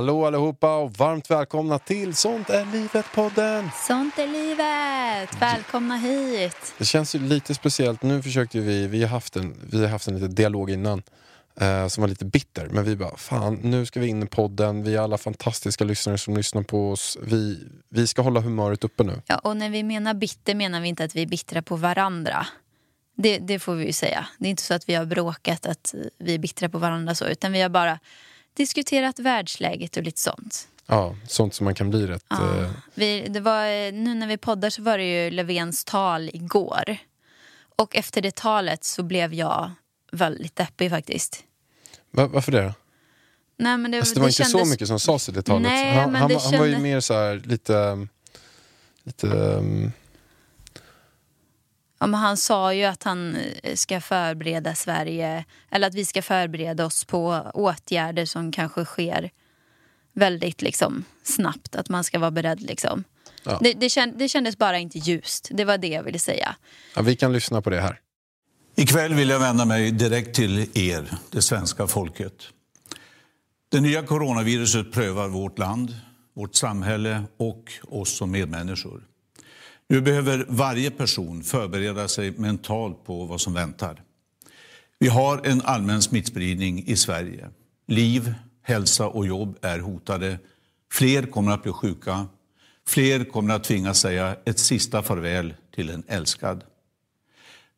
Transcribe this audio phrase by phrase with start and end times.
[0.00, 3.70] Hallå allihopa och varmt välkomna till Sånt är livet-podden!
[3.86, 5.42] Sånt är livet!
[5.42, 6.74] Välkomna hit!
[6.78, 10.08] Det känns ju lite speciellt, nu försökte vi, vi har haft en, vi har haft
[10.08, 11.02] en liten dialog innan
[11.60, 14.82] eh, som var lite bitter, men vi bara fan nu ska vi in i podden,
[14.82, 17.58] vi har alla fantastiska lyssnare som lyssnar på oss, vi,
[17.88, 19.22] vi ska hålla humöret uppe nu.
[19.26, 22.46] Ja, och när vi menar bitter menar vi inte att vi är bittra på varandra.
[23.16, 24.26] Det, det får vi ju säga.
[24.38, 27.26] Det är inte så att vi har bråkat att vi är bittra på varandra så,
[27.26, 27.98] utan vi har bara
[28.56, 30.68] diskuterat världsläget och lite sånt.
[30.86, 32.24] Ja, sånt som man kan bli rätt...
[32.28, 32.56] Ja.
[32.62, 36.96] Eh, Vi, det var, nu när vi poddar så var det ju Löfvens tal igår.
[37.76, 39.70] Och efter det talet så blev jag
[40.12, 41.44] väldigt deppig faktiskt.
[42.10, 42.72] va, varför det då?
[43.56, 45.62] Nej, men det, Alltså, det var inte så kändes- mycket som sades i det talet.
[45.62, 48.06] Nej, han, han, det han var ju mer så här lite...
[49.02, 49.92] lite um,
[52.00, 56.22] Ja, men han sa ju att han eh, ska förbereda Sverige, eller att vi ska
[56.22, 59.30] förbereda oss på åtgärder som kanske sker
[60.12, 61.76] väldigt liksom, snabbt.
[61.76, 62.60] Att man ska vara beredd.
[62.60, 63.04] Liksom.
[63.42, 63.58] Ja.
[63.62, 65.48] Det, det, känd, det kändes bara inte ljust.
[65.50, 66.56] Det var det jag ville säga.
[66.96, 68.00] ja, vi kan lyssna på det här.
[68.76, 72.34] Ikväll vill jag vända mig direkt till er, det svenska folket.
[73.68, 75.94] Det nya coronaviruset prövar vårt land,
[76.36, 79.09] vårt samhälle och oss som medmänniskor.
[79.90, 84.02] Nu behöver varje person förbereda sig mentalt på vad som väntar.
[84.98, 87.48] Vi har en allmän smittspridning i Sverige.
[87.86, 90.38] Liv, hälsa och jobb är hotade.
[90.92, 92.26] Fler kommer att bli sjuka.
[92.86, 96.64] Fler kommer att tvingas säga ett sista farväl till en älskad.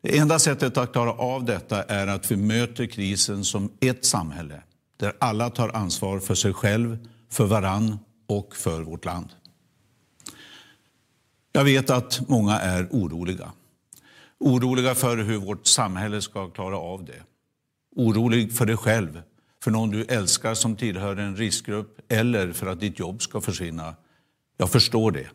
[0.01, 4.61] Det enda sättet att klara av detta är att vi möter krisen som ett samhälle
[4.97, 9.29] där alla tar ansvar för sig själv, för varann och för vårt land.
[11.55, 13.51] Jag vet att många är oroliga.
[14.39, 17.23] Oroliga för hur vårt samhälle ska klara av det.
[17.95, 19.21] Orolig för dig själv,
[19.63, 23.95] för någon du älskar som tillhör en riskgrupp eller för att ditt jobb ska försvinna.
[24.57, 25.27] Jag förstår det.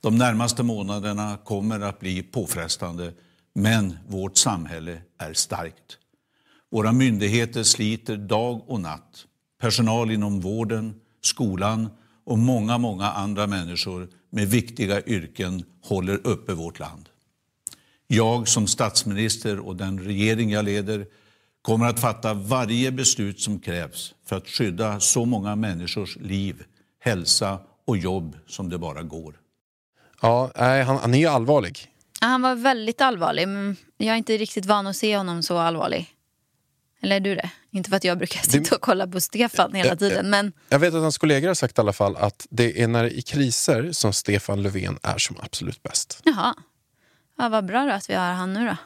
[0.00, 3.12] De närmaste månaderna kommer att bli påfrestande,
[3.54, 5.98] men vårt samhälle är starkt.
[6.70, 9.26] Våra myndigheter sliter dag och natt.
[9.60, 11.88] Personal inom vården, skolan
[12.24, 17.08] och många, många andra människor med viktiga yrken håller uppe vårt land.
[18.06, 21.06] Jag som statsminister och den regering jag leder
[21.62, 26.62] kommer att fatta varje beslut som krävs för att skydda så många människors liv,
[27.00, 29.34] hälsa och jobb som det bara går.
[30.22, 31.86] Ja, han, han är ju allvarlig.
[32.20, 36.06] Han var väldigt allvarlig, men jag är inte riktigt van att se honom så allvarlig.
[37.02, 37.50] Eller är du det?
[37.70, 40.94] Inte för att jag brukar sitta och kolla på Stefan hela tiden, men Jag vet
[40.94, 44.12] att hans kollegor har sagt i alla fall att det är när i kriser som
[44.12, 46.20] Stefan Löfven är som absolut bäst.
[46.24, 46.54] jaha.
[47.38, 48.76] Ja, vad bra då att vi har han nu då.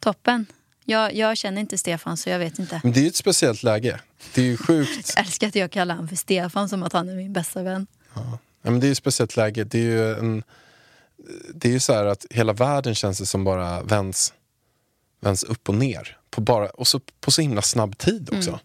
[0.00, 0.46] Toppen.
[0.84, 2.80] Jag, jag känner inte Stefan så jag vet inte.
[2.84, 4.00] Men det är ju ett speciellt läge.
[4.34, 5.12] Det är ju sjukt.
[5.16, 7.86] Jag älskar att jag kallar honom för Stefan som att han är min bästa vän.
[8.14, 9.64] Ja, men det är ju ett speciellt läge.
[9.64, 10.42] Det är ju en...
[11.54, 14.32] Det är ju så här att hela världen känns det som bara vänds,
[15.20, 16.18] vänds upp och ner.
[16.30, 18.60] På bara, och så på så himla snabb tid också.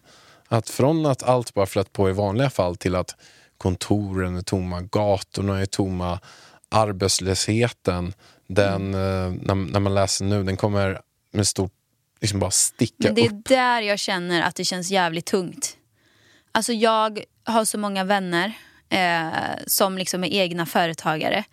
[0.48, 3.16] Att från att allt bara flöt på i vanliga fall till att
[3.58, 6.20] kontoren är tomma, gatorna är tomma,
[6.68, 8.14] arbetslösheten,
[8.46, 11.00] den, eh, när, när man läser nu, den kommer
[11.32, 11.70] med stor,
[12.20, 13.44] liksom bara sticka Men det är upp.
[13.44, 15.76] där jag känner att det känns jävligt tungt.
[16.52, 18.52] Alltså jag har så många vänner
[18.88, 19.28] eh,
[19.66, 21.44] som liksom är egna företagare.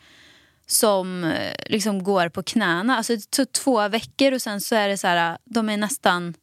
[0.71, 2.98] Som eh, liksom går på knäna.
[2.98, 6.33] Alltså det tog två veckor och sen så är det så här, de är nästan,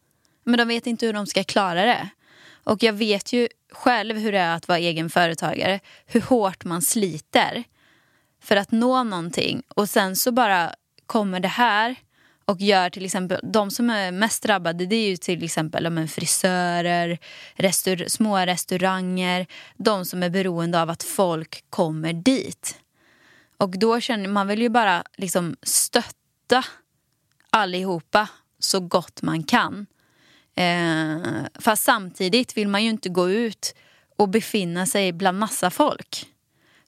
[0.45, 2.09] men de vet inte hur de ska klara det.
[2.65, 5.81] Och jag vet ju själv hur det är att vara egen företagare.
[6.07, 7.65] Hur hårt man sliter
[8.43, 9.63] för att nå någonting.
[9.69, 10.75] Och sen så bara
[11.07, 11.97] kommer det här
[12.45, 16.09] och gör till exempel, de som är mest drabbade det är ju till exempel men
[16.09, 17.19] frisörer,
[17.55, 19.47] restaur, små restauranger,
[19.77, 22.79] de som är beroende av att folk kommer dit.
[23.59, 26.65] Och då känner man vill ju bara liksom stötta
[27.51, 29.87] allihopa så gott man kan.
[30.55, 31.19] Eh,
[31.59, 33.75] fast samtidigt vill man ju inte gå ut
[34.17, 36.27] och befinna sig bland massa folk.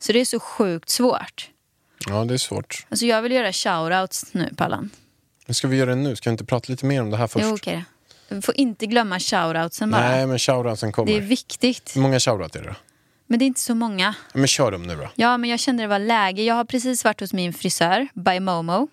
[0.00, 1.50] Så det är så sjukt svårt.
[2.06, 2.86] Ja, det är svårt.
[2.88, 4.90] Alltså jag vill göra shoutouts nu Pallan.
[5.46, 6.16] Men ska vi göra det nu?
[6.16, 7.44] Ska vi inte prata lite mer om det här först?
[7.44, 7.84] Jo, okej.
[8.28, 10.08] Vi får inte glömma shoutoutsen bara.
[10.08, 11.12] Nej, men shoutoutsen kommer.
[11.12, 11.96] det är viktigt.
[11.96, 12.74] Hur många shoutout är det då?
[13.28, 14.14] Men det är inte så många.
[14.34, 15.08] Men kör dem nu då.
[15.14, 16.42] Ja, men jag kände det var läge.
[16.42, 18.88] Jag har precis varit hos min frisör, by Momo.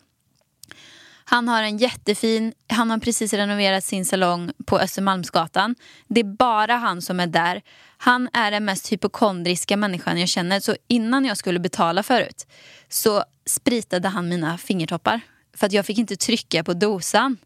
[1.28, 5.76] Han har en jättefin, han har precis renoverat sin salong på Östermalmsgatan.
[6.08, 7.62] Det är bara han som är där.
[7.98, 10.60] Han är den mest hypokondriska människan jag känner.
[10.60, 12.48] Så innan jag skulle betala förut
[12.90, 15.22] så spritade han mina fingertoppar.
[15.58, 17.38] För att jag fick inte trycka på dosan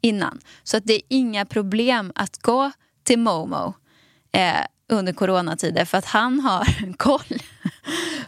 [0.00, 0.40] innan.
[0.62, 2.70] Så att det är inga problem att gå
[3.02, 3.74] till Momo
[4.32, 7.38] eh, under coronatider för att han har koll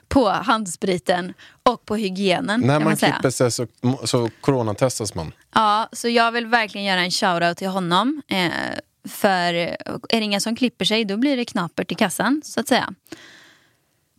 [0.08, 2.60] på handspriten och på hygienen.
[2.60, 3.66] När man man klipper sig så,
[4.04, 5.32] så coronatestas man.
[5.54, 8.22] Ja, så jag vill verkligen göra en shoutout till honom.
[8.28, 8.50] Eh,
[9.08, 9.76] för är
[10.08, 12.94] det ingen som klipper sig då blir det knapert i kassan så att säga.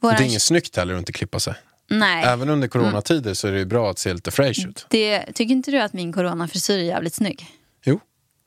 [0.01, 1.53] Våran- Det är inget snyggt heller att inte klippa sig.
[1.89, 4.85] Nej, Även under coronatider så är det ju bra att se lite fresh ut.
[4.89, 7.47] det, tycker inte du att min coronafrisyr är jävligt snygg?
[7.85, 7.99] Jo,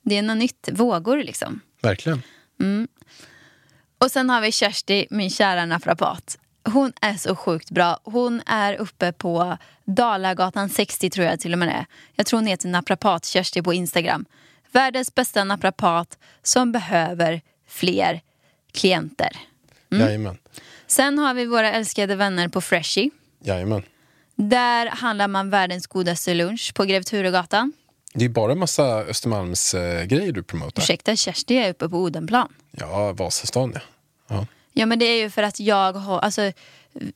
[0.04, 1.60] Det är något nytt, vågor liksom.
[1.82, 2.22] verkligen.
[3.98, 6.38] Och sen har vi Kersti, min kära naprapat.
[6.64, 8.00] Hon är så sjukt bra.
[8.04, 11.86] Hon är uppe på Dalagatan 60 tror jag till och med det är.
[12.14, 14.24] Jag tror hon heter naprapat Kersti på Instagram.
[14.72, 18.20] Världens bästa naprapat som behöver fler
[18.72, 19.30] klienter.
[19.92, 20.06] Mm.
[20.06, 20.38] Jajamän.
[20.86, 23.10] Sen har vi våra älskade vänner på Freshie.
[23.40, 23.82] Jajamän.
[24.34, 27.72] Där handlar man världens godaste lunch på Grev Turegatan.
[28.18, 30.82] Det är bara en massa Östermalmsgrejer eh, grejer du promotar.
[30.82, 32.52] Ursäkta, Kersti är uppe på Odenplan.
[32.70, 33.80] Ja, Vasastan ja.
[34.28, 34.46] ja.
[34.72, 36.52] Ja men det är ju för att jag har, alltså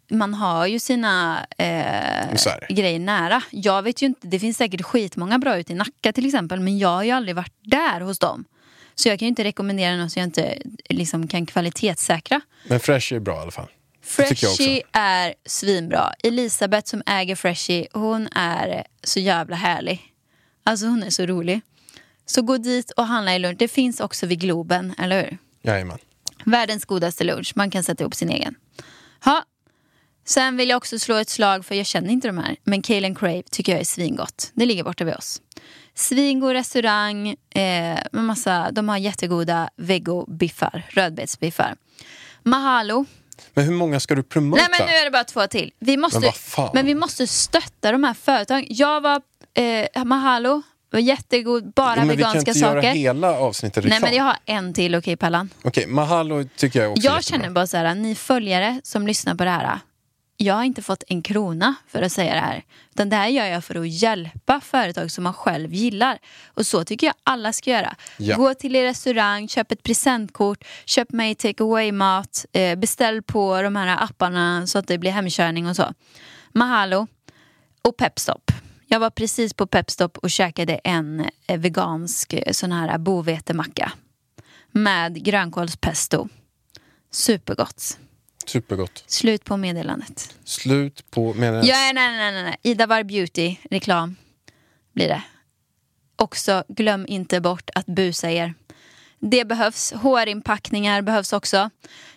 [0.08, 3.43] man har ju sina eh, grejer nära.
[3.50, 6.78] Jag vet ju inte, det finns säkert skitmånga bra ute i Nacka till exempel men
[6.78, 8.44] jag har ju aldrig varit där hos dem.
[8.94, 10.58] Så jag kan ju inte rekommendera något som jag inte
[10.88, 12.40] liksom, kan kvalitetssäkra.
[12.69, 13.69] Men Fresh är bra i alla fall.
[14.02, 16.12] Freshie är svinbra.
[16.22, 20.12] Elisabeth som äger Freshie, hon är så jävla härlig.
[20.64, 21.61] Alltså hon är så rolig.
[22.26, 23.59] Så gå dit och handla i lunch.
[23.59, 25.38] Det finns också vid Globen, eller hur?
[25.62, 25.99] Jajamän.
[26.44, 27.53] Världens godaste lunch.
[27.56, 28.55] Man kan sätta ihop sin egen.
[29.25, 29.44] Ha.
[30.25, 32.56] Sen vill jag också slå ett slag för jag känner inte de här.
[32.64, 34.50] Men Kalen Crave tycker jag är svingott.
[34.55, 35.41] Det ligger borta vid oss.
[35.94, 37.29] Svingod restaurang.
[37.29, 40.82] Eh, med massa, de har jättegoda vego-biffar.
[40.88, 41.76] Rödbetsbiffar.
[42.43, 43.05] Mahalo.
[43.55, 44.62] Men hur många ska du promota?
[44.62, 45.73] Nej men nu är det bara två till.
[45.79, 48.67] Vi måste, Men men vi måste stötta de här företagen.
[48.69, 49.23] Jag var,
[49.54, 50.62] eh, Mahalo
[50.99, 52.82] jättegod, bara men vi kan veganska inte saker.
[52.82, 54.00] göra hela avsnittet reklam.
[54.00, 55.50] Nej men jag har en till, okej Pallan?
[55.64, 57.22] Okej, Mahalo tycker jag också Jag jättebra.
[57.38, 59.78] känner bara så här, ni följare som lyssnar på det här.
[60.37, 62.62] Jag har inte fått en krona för att säga det här.
[62.94, 66.19] Utan det här gör jag för att hjälpa företag som man själv gillar.
[66.46, 67.94] Och så tycker jag alla ska göra.
[68.19, 68.37] Ja.
[68.37, 73.76] Gå till er restaurang, köp ett presentkort, köp mig take away-mat, eh, beställ på de
[73.76, 75.94] här apparna så att det blir hemkörning och så.
[76.52, 77.06] Mahalo
[77.82, 78.52] och Pepstop.
[78.93, 83.93] Jag var precis på Pepstop och käkade en eh, vegansk eh, sån här bovetemacka
[84.71, 86.29] med grönkålspesto.
[87.11, 87.99] Supergott.
[88.47, 89.05] Supergott.
[89.06, 90.37] Slut på meddelandet.
[90.44, 91.35] Slut på...
[91.35, 91.62] Menar...
[91.65, 92.56] Ja, nej, nej, nej, nej.
[92.63, 94.17] Ida Var Beauty, reklam
[94.93, 95.22] blir det.
[96.17, 98.55] Också, glöm inte bort att busa er.
[99.19, 99.93] Det behövs.
[99.93, 101.70] HR-inpackningar behövs också.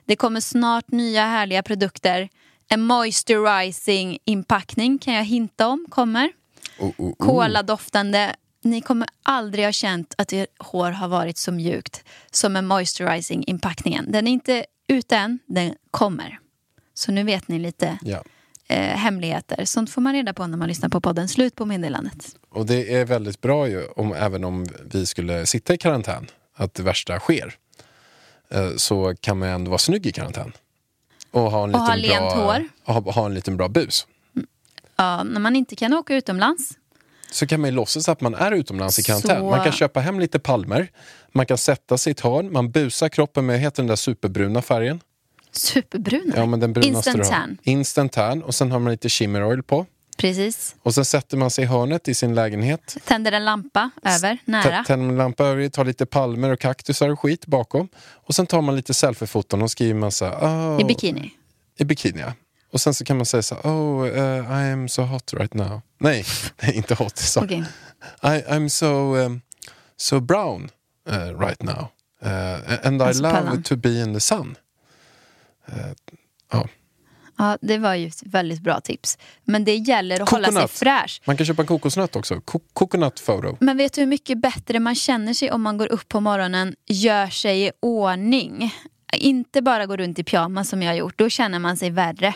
[0.06, 2.30] Det kommer snart nya härliga produkter.
[2.68, 6.32] En moisturizing inpackning kan jag hinta om kommer.
[6.80, 7.16] Oh, oh, oh.
[7.16, 8.36] Kola-doftande.
[8.62, 13.44] Ni kommer aldrig ha känt att ert hår har varit så mjukt som en moisturizing
[13.48, 14.12] inpackningen.
[14.12, 16.40] Den är inte ute än, den kommer.
[16.94, 18.24] Så nu vet ni lite Ja.
[18.68, 19.66] eh, hemligheter.
[19.66, 21.28] Sånt får man reda på när man lyssnar på podden.
[21.28, 22.36] Slut på meddelandet.
[22.50, 26.74] Och det är väldigt bra ju, om, även om vi skulle sitta i karantän, att
[26.74, 27.54] det värsta sker.
[28.50, 30.52] Eh, så kan man ändå vara snygg i karantän.
[31.32, 32.68] Och ha en Och ha liten lent bra, hår.
[32.84, 34.08] Ha, ha en liten bra bus.
[34.96, 36.70] Ja, när man inte kan åka utomlands.
[37.32, 39.40] Så kan man ju låtsas att man är utomlands i karantän.
[39.40, 40.88] Så- Man kan köpa hem lite palmer,
[41.34, 44.62] man kan sätta sig i ett hörn, man busar kroppen med, heter den där superbruna
[44.62, 45.00] färgen?
[45.52, 46.34] Superbruna.
[46.36, 47.58] Ja, men den brunaste Instant tan.
[47.64, 48.44] Instant tan.
[48.44, 49.86] Och sen har man lite shimmer oil på.
[50.18, 50.76] Precis.
[50.84, 52.98] Och sen sätter man sig i hörnet i sin lägenhet.
[53.06, 54.84] Tänder en lampa över, nära.
[54.84, 57.88] Tänder en lampa över, tar lite palmer och kaktusar och skit bakom.
[57.98, 60.36] Och sen tar man lite selfiefoton och skriver här,
[60.76, 61.32] oh, I bikini.
[61.78, 62.34] I bikini, ja.
[62.76, 65.54] Och sen så kan man säga så här, oh, uh, I am so hot right
[65.54, 65.82] now.
[66.00, 66.26] Nej,
[66.62, 67.18] nej inte hot.
[67.18, 67.44] Så.
[67.44, 67.64] Okej.
[68.24, 69.42] I, I'm so, um,
[69.98, 70.70] so brown
[71.10, 71.88] uh, right now.
[72.26, 73.64] Uh, and I Alltså, love Pallan.
[73.64, 74.56] to be in the sun.
[76.52, 76.68] Ja.
[77.38, 79.18] Ja, det var ju ett väldigt bra tips.
[79.44, 80.72] Men det gäller att hålla sig Coconut.
[80.72, 81.22] fräsch.
[81.26, 82.42] Man kan köpa kokosnöt också.
[82.42, 83.58] Co- coconut photo.
[83.60, 86.76] Men vet du hur mycket bättre man känner sig om man går upp på morgonen,
[86.88, 88.74] gör sig i ordning.
[89.14, 92.36] Inte bara går runt i pyjamas som jag har gjort, då känner man sig värre.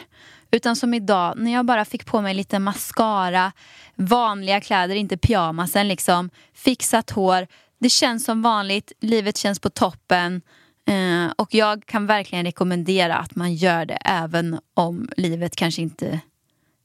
[0.51, 3.51] Utan som idag, när jag bara fick på mig lite mascara,
[3.95, 7.47] vanliga kläder, inte pyjamasen liksom, fixat hår.
[7.79, 10.41] Det känns som vanligt, livet känns på toppen.
[10.87, 16.19] Eh, och jag kan verkligen rekommendera att man gör det även om livet kanske inte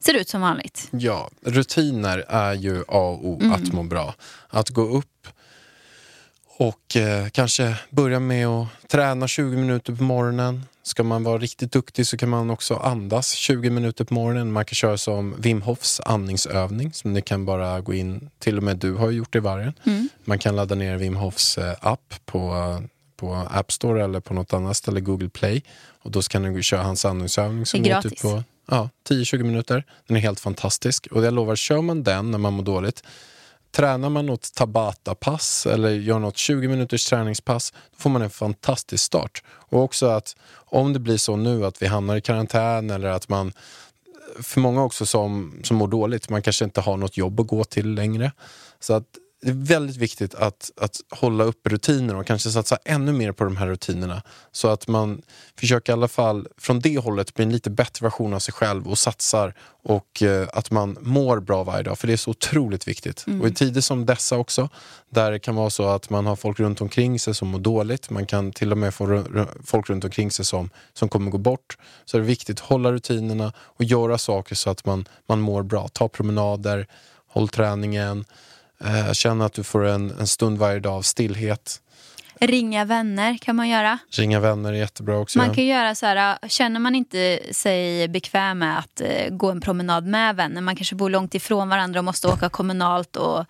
[0.05, 0.87] ser ut som vanligt.
[0.91, 4.13] Ja, rutiner är ju A och O att må bra.
[4.49, 5.27] Att gå upp
[6.57, 10.63] och eh, kanske börja med att träna 20 minuter på morgonen.
[10.83, 14.51] Ska man vara riktigt duktig så kan man också andas 20 minuter på morgonen.
[14.51, 18.63] Man kan köra som Wim Hofs andningsövning som ni kan bara gå in, till och
[18.63, 19.73] med du har gjort det i vargen.
[20.25, 22.55] Man kan ladda ner Wim Hofs eh, app på,
[23.17, 25.63] på App Store eller på något annat ställe, Google Play.
[26.03, 28.21] Och då kan du köra hans andningsövning som Det är går typ gratis.
[28.21, 29.83] på ja, 10-20 minuter.
[30.07, 31.07] Den är helt fantastisk.
[31.11, 33.03] Och jag lovar, kör man den när man mår dåligt
[33.75, 39.03] Tränar man något Tabata-pass eller gör något 20 minuters träningspass, då får man en fantastisk
[39.03, 39.43] start.
[39.47, 43.29] Och också att om det blir så nu att vi hamnar i karantän eller att
[43.29, 43.53] man,
[44.39, 47.63] för många också som, som mår dåligt, man kanske inte har något jobb att gå
[47.63, 48.31] till längre.
[48.79, 49.05] Så att
[49.45, 53.43] det är väldigt viktigt att, att hålla upp rutiner och kanske satsa ännu mer på
[53.43, 54.21] de här rutinerna.
[54.51, 55.21] Så att man
[55.59, 58.87] försöker i alla fall från det hållet bli en lite bättre version av sig själv
[58.87, 61.99] och satsar och eh, att man mår bra varje dag.
[61.99, 63.25] För det är så otroligt viktigt.
[63.41, 64.69] Och i tider som dessa också,
[65.09, 68.09] där det kan vara så att man har folk runt omkring sig som mår dåligt.
[68.09, 69.23] Man kan till och med få
[69.63, 71.77] folk runt omkring sig som, som kommer gå bort.
[72.05, 75.63] Så är det viktigt att hålla rutinerna och göra saker så att man, man mår
[75.63, 75.87] bra.
[75.87, 76.87] Ta promenader,
[77.27, 78.25] håll träningen.
[78.83, 81.81] Eh, känna att du får en, en stund varje dag av stillhet.
[82.39, 83.97] Ringa vänner kan man göra.
[84.11, 85.37] Ringa vänner är jättebra också.
[85.37, 89.51] Man kan göra så här, äh, känner man inte sig bekväm med att eh, gå
[89.51, 93.45] en promenad med vänner, man kanske bor långt ifrån varandra och måste åka kommunalt och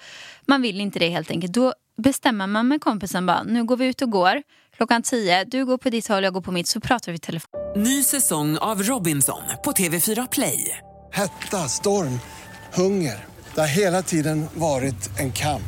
[0.45, 1.53] man vill inte det helt enkelt.
[1.53, 4.41] Då bestämmer man med kompisen bara, nu går vi ut och går
[4.77, 7.19] klockan tio, du går på ditt håll, jag går på mitt, så pratar vi i
[7.19, 7.49] telefon.
[7.75, 10.77] Ny säsong av Robinson på TV4 Play.
[11.11, 12.19] Hetta, storm,
[12.73, 13.34] hunger.
[13.55, 15.63] Det har hela tiden varit en kamp.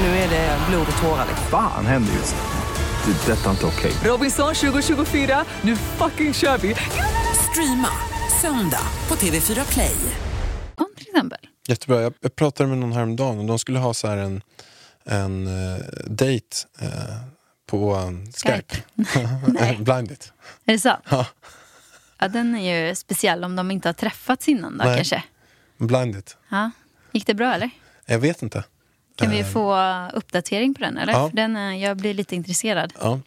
[0.00, 1.26] Nu är det blod och tårar.
[1.28, 1.46] liksom.
[1.46, 3.12] Fan händer just nu.
[3.12, 3.32] Det.
[3.32, 3.92] är Detta är inte okej.
[4.04, 6.74] Robinson 2024, nu fucking kör vi!
[7.50, 7.88] Streama
[8.40, 9.96] söndag på TV4 Play.
[10.74, 11.38] Om till exempel.
[11.66, 12.02] Jättebra.
[12.02, 14.42] Jag, jag pratade med någon häromdagen och de skulle ha så här en,
[15.04, 16.88] en uh, date eh,
[17.66, 18.76] på um, Skype.
[19.46, 19.76] Nej.
[19.76, 20.26] Blind date.
[20.64, 20.96] Är det så?
[21.10, 21.26] Ja.
[22.18, 24.96] Ja, den är ju speciell om de inte har träffats innan då Nej.
[24.96, 25.22] kanske.
[25.78, 26.32] Blind date.
[26.48, 26.70] Ja.
[27.12, 27.70] Gick det bra eller?
[28.06, 28.64] Jag vet inte.
[29.16, 29.76] Kan vi Eh, få
[30.14, 31.12] uppdatering på den eller?
[31.12, 31.30] ja.
[31.32, 32.92] Den, eh, jag blir lite intresserad.
[33.00, 33.20] Ja.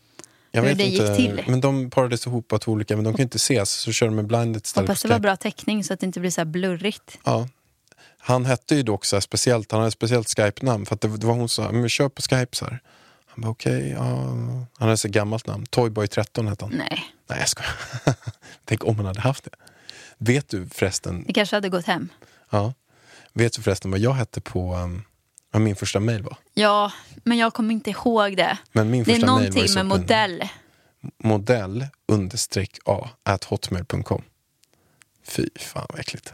[0.52, 1.16] Jag Hur vet det gick inte.
[1.16, 1.44] till.
[1.48, 4.16] Men de parades ihop två olika, men de kan ju inte ses så kör de
[4.16, 6.42] med blind date istället Hoppas det var bra täckning så att det inte blir så
[6.42, 7.20] här blurrigt.
[7.24, 7.48] Ja.
[8.20, 11.18] Han hette ju dock så här speciellt, han hade ett speciellt Skype-namn för att det,
[11.18, 12.80] det var hon som sa, men vi kör på Skype så här.
[13.28, 14.04] Han bara okej, ja.
[14.06, 16.74] Han hade så gammalt namn, Toyboy13 hette han.
[16.74, 17.72] Nej, Nej jag skojar.
[18.66, 19.52] Tänk om han hade haft det.
[20.18, 22.10] Vet du förresten, det kanske hade gått hem.
[22.50, 22.74] Ja.
[23.34, 25.04] Vet du förresten vad jag hette på, um,
[25.52, 26.38] vad min första mail var?
[26.54, 26.92] Ja,
[27.24, 28.58] men jag kommer inte ihåg det.
[28.72, 30.50] Men min det är första mail var någonting med modell.
[31.18, 34.22] modell understreck a at hotmail.com.
[35.24, 36.34] Fy fan vad äckligt.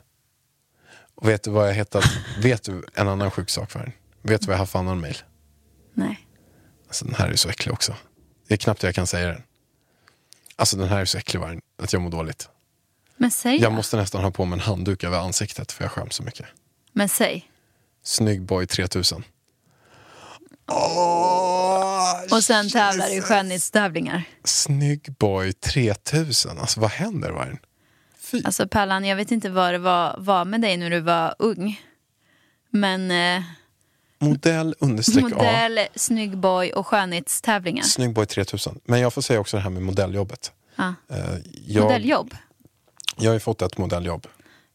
[1.16, 2.06] Och vet du vad jag hetat?
[2.42, 3.92] vet du en annan sjuk sak för
[4.22, 5.18] Vet du vad jag har för annan mail?
[5.94, 6.28] Nej.
[6.88, 7.96] Alltså den här är så äcklig också.
[8.48, 9.44] Det är knappt jag kan säga den.
[10.56, 12.50] Alltså den här är så äcklig Vargen, att jag mår dåligt.
[13.24, 16.16] Men säg Jag måste nästan ha på mig en handduk över ansiktet för jag skäms
[16.16, 16.46] så mycket.
[16.94, 17.50] Men säg.
[18.04, 19.24] Snyggboy 3000.
[22.32, 24.24] Och sen tävlar du i skönhetstävlingar.
[24.44, 26.60] Snyggboy 3000.
[26.60, 27.58] Alltså vad händer Vargen?
[28.20, 28.42] Fy.
[28.46, 31.82] Alltså Pallan, jag vet inte vad det var, var med dig när du var ung.
[32.70, 33.44] Men eh,
[34.20, 35.28] Modell understreck a.
[35.30, 37.84] modell, snygg boy och skönhetstävlingar.
[37.84, 38.80] Snyggboy 3000.
[38.86, 40.52] Men jag får säga också det här med modelljobbet.
[40.76, 40.94] Ja.
[41.10, 41.18] Eh,
[41.68, 42.36] Jag, Modelljobb,
[43.18, 44.28] jag har ju fått ett modelljobb.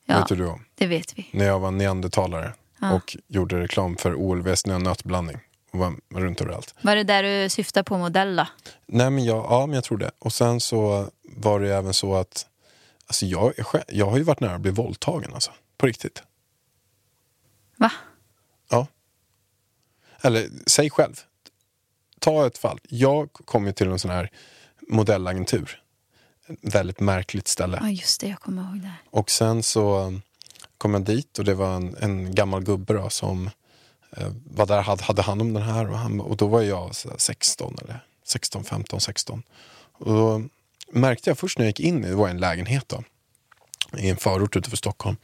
[0.07, 0.19] Ja.
[0.19, 0.65] Vet du om?
[0.75, 1.29] det vet vi.
[1.33, 2.53] När jag var neandertalare
[2.93, 5.39] och gjorde reklam för OLV snö-nötblandning.
[5.71, 6.75] Och var runt överallt.
[6.83, 8.47] Var det där du syftar på modell då?
[8.87, 10.11] Nej men jag, ja men jag tror det.
[10.19, 12.47] Och sen så var det ju även så att
[13.07, 13.53] alltså jag,
[13.89, 15.51] jag har ju varit nära att bli våldtagen alltså.
[15.77, 16.23] På riktigt.
[17.77, 17.93] Va?
[18.71, 18.87] Ja.
[20.21, 21.21] Eller säg själv.
[22.21, 22.81] Ta ett fall.
[22.89, 24.31] Jag kom ju till en sån här
[24.89, 25.83] modellagentur.
[26.63, 27.79] Väldigt märkligt ställe.
[27.83, 28.93] Ja just det, jag kommer ihåg det.
[29.11, 30.15] Och sen så
[30.79, 33.51] kom jag dit och det var en, en gammal gubbe då, som
[34.17, 35.91] eh, var där hade, hade hand om den här.
[35.91, 39.43] Och, han, och då var jag så där 16 eller 16, 15, 16.
[39.93, 40.43] Och då
[40.93, 43.03] märkte jag först när jag gick in, i- det var en lägenhet då,
[43.99, 45.17] i en förort utanför Stockholm.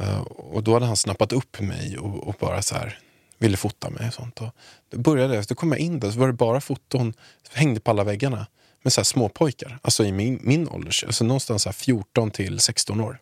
[0.00, 2.98] Eh, och då hade han snappat upp mig och, och bara så här
[3.38, 4.40] ville fota mig och sånt.
[4.40, 4.48] Och
[4.90, 7.14] då började jag, då kom jag in där så var det bara foton
[7.50, 8.46] hängde på alla väggarna
[8.82, 9.78] med så här småpojkar.
[9.82, 13.18] Alltså i min, min ålder, alltså någonstans så 14 till 16 år.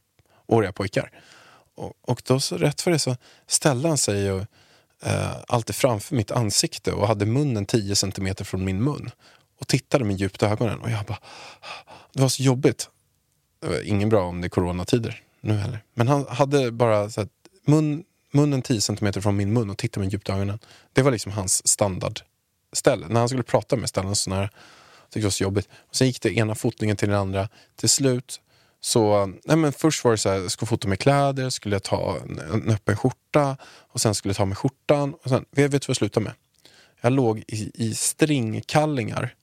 [0.46, 1.10] Åriga pojkar.
[1.76, 4.46] Och, och då så rätt för det så ställde han sig och,
[5.02, 9.10] eh, alltid framför mitt ansikte och hade munnen 10 centimeter från min mun.
[9.60, 10.80] Och tittade med djupt i ögonen.
[10.80, 11.18] Och jag bara,
[12.12, 12.88] det var så jobbigt.
[13.60, 15.84] Det var ingen bra om det är coronatider nu heller.
[15.94, 17.28] Men han hade bara så här,
[17.66, 20.58] mun, munnen 10 centimeter från min mun och tittade med djupt i ögonen.
[20.92, 23.06] Det var liksom hans standardställe.
[23.08, 24.50] När han skulle prata med ställen så nära.
[25.10, 25.68] Tyckte det var så jobbigt.
[25.76, 27.48] Och sen gick det ena fotningen till den andra.
[27.76, 28.40] Till slut
[28.80, 31.82] så, nej men först var det så här, jag skulle fota med kläder, skulle jag
[31.82, 35.14] ta en, en öppen skjorta och sen skulle jag ta med skjortan.
[35.14, 36.32] Och sen, vet du vad jag slutade med?
[37.00, 39.34] Jag låg i, i stringkallingar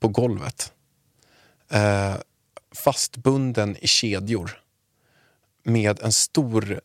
[0.00, 0.72] på golvet.
[1.70, 2.14] Eh,
[2.74, 4.62] fastbunden i kedjor.
[5.62, 6.80] Med en stor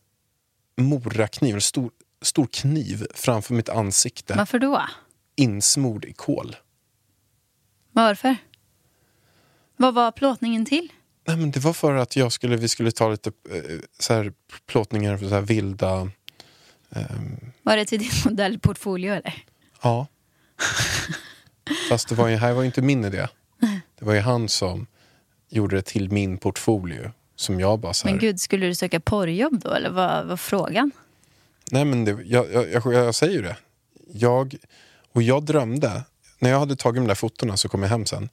[0.76, 1.90] morakniv, en stor,
[2.22, 4.34] stor kniv framför mitt ansikte.
[4.34, 4.82] Varför då?
[5.36, 6.56] Insmord i kol.
[7.94, 8.36] Varför?
[9.76, 10.92] Vad var plåtningen till?
[11.26, 14.32] Nej, men det var för att jag skulle, vi skulle ta lite eh, så här,
[14.66, 16.10] plåtningar för så här vilda...
[16.90, 19.44] ehm, Var det till din modellportfolio eller?
[19.82, 20.06] ja.
[21.88, 23.26] Fast det var ju, här var ju inte min idé.
[23.98, 24.86] Det var ju han som
[25.48, 27.10] gjorde det till min portfolio.
[27.36, 30.36] Som jag bara så här, Men gud, skulle du söka porrjobb då eller vad var
[30.36, 30.90] frågan?
[31.70, 33.56] Nej men det, jag, jag, jag, jag säger ju det.
[34.12, 34.56] Jag,
[35.12, 36.02] och jag drömde,
[36.44, 38.28] när jag hade tagit de där fotona så kom jag hem sen.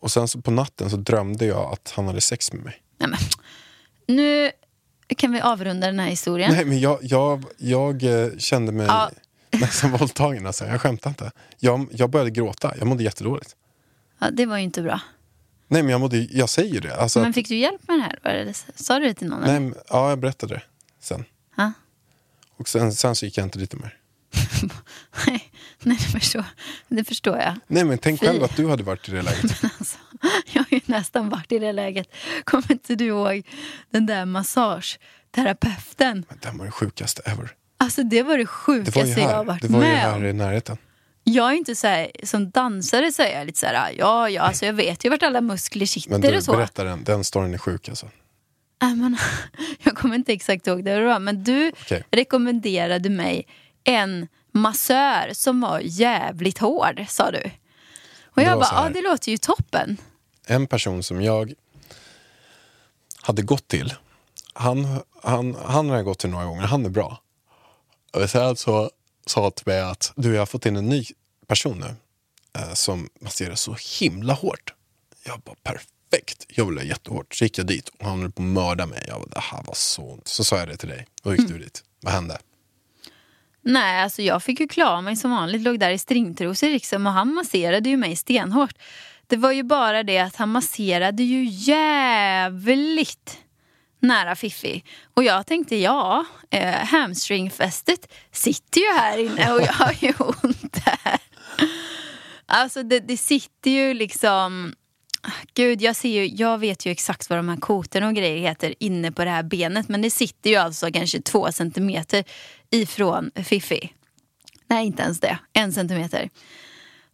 [0.00, 2.82] Och sen så på natten så drömde jag att han hade sex med mig.
[2.98, 3.18] Nej, men.
[4.16, 4.50] Nu
[5.16, 6.52] kan vi avrunda den här historien.
[6.52, 9.10] Nej men jag, jag, jag eh, kände mig Ja.
[9.60, 10.66] nästan våldtagen alltså.
[10.66, 11.32] Jag skämtar inte.
[11.58, 13.56] Jag, jag började gråta, jag mådde jättedåligt.
[14.18, 15.00] Ja, det var ju inte bra.
[15.68, 16.96] Nej men jag, mådde, jag säger det.
[16.96, 18.18] Alltså, Men fick du hjälp med det här?
[18.24, 19.40] Var det, sa du det till någon?
[19.40, 20.62] nej, men, ja, jag berättade det
[21.00, 21.24] sen.
[21.56, 21.72] Ja.
[22.56, 23.98] Och sen, sen så gick jag inte dit mer.
[25.26, 25.50] Nej,
[25.82, 26.44] nej det, förstår,
[26.88, 27.54] det förstår jag.
[27.66, 28.26] Nej men tänk Fy.
[28.26, 29.62] själv att du hade varit i det läget.
[29.78, 29.96] Alltså,
[30.52, 32.14] jag har ju nästan varit i det läget.
[32.44, 33.42] Kommer inte du ihåg
[33.90, 36.24] den där massageterapeuten?
[36.28, 37.50] Men Det var det sjukaste ever.
[37.78, 39.98] Alltså det var det Det sjukaste var ju jag har varit det var ju med
[40.00, 40.24] här om.
[40.24, 40.76] i närheten.
[41.24, 44.42] Jag är inte så här, som dansare så är jag lite så här, ja, ja,
[44.42, 46.52] alltså jag vet ju vart alla muskler sitter Men du, och så.
[46.52, 47.04] berätta den.
[47.04, 48.06] Den storyn är sjuk alltså.
[48.82, 49.16] Äh, men,
[49.82, 52.04] jag kommer inte exakt ihåg det, det var, men du Okej.
[52.10, 53.46] rekommenderade mig
[53.86, 57.50] en massör som var jävligt hård, sa du.
[58.24, 59.96] Och jag bara, ja det låter ju toppen.
[60.46, 61.54] En person som jag
[63.22, 63.94] hade gått till.
[64.54, 66.62] Han, han, han har jag gått till några gånger.
[66.62, 67.20] Han är bra.
[68.12, 68.90] Och sen så
[69.26, 71.04] sa till mig att du, jag har fått in en ny
[71.46, 71.94] person nu.
[72.60, 74.74] Eh, som masserar så himla hårt.
[75.24, 76.46] Jag bara perfekt.
[76.48, 77.34] Jag vill ha jättehårt.
[77.34, 79.04] Så gick jag dit och han höll på att mörda mig.
[79.08, 80.28] Jag bara, det här var så ont.
[80.28, 81.06] Så sa jag det till dig.
[81.22, 81.84] Då gick du dit.
[82.00, 82.38] Vad hände?
[83.68, 87.12] Nej, alltså jag fick ju klara mig som vanligt, låg där i stringtrosor liksom, och
[87.12, 88.74] han masserade ju mig stenhårt.
[89.26, 93.38] Det var ju bara det att han masserade ju jävligt
[94.00, 94.84] nära Fiffi.
[95.14, 100.84] Och jag tänkte, ja, eh, hamstringfästet sitter ju här inne och jag har ju ont
[100.84, 101.18] där.
[102.46, 104.74] Alltså det, det sitter ju liksom...
[105.54, 108.74] Gud, jag, ser ju, jag vet ju exakt vad de här kotorna och grejer heter
[108.78, 109.88] inne på det här benet.
[109.88, 112.24] Men det sitter ju alltså kanske två centimeter
[112.70, 113.92] ifrån Fiffi.
[114.66, 115.38] Nej, inte ens det.
[115.52, 116.30] En centimeter.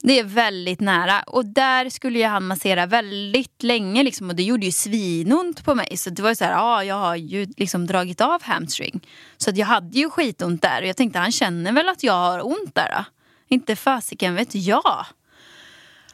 [0.02, 1.22] Det är väldigt nära.
[1.22, 4.02] Och där skulle ju han massera väldigt länge.
[4.02, 5.96] Liksom, och det gjorde ju svinont på mig.
[5.96, 9.00] Så det var ju så här, ja, jag har ju liksom dragit av hamstring.
[9.36, 10.82] Så att jag hade ju skitont där.
[10.82, 13.04] Och jag tänkte, han känner väl att jag har ont där då?
[13.48, 15.06] Inte fasiken vet jag.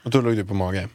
[0.03, 0.88] Och då låg du på mage.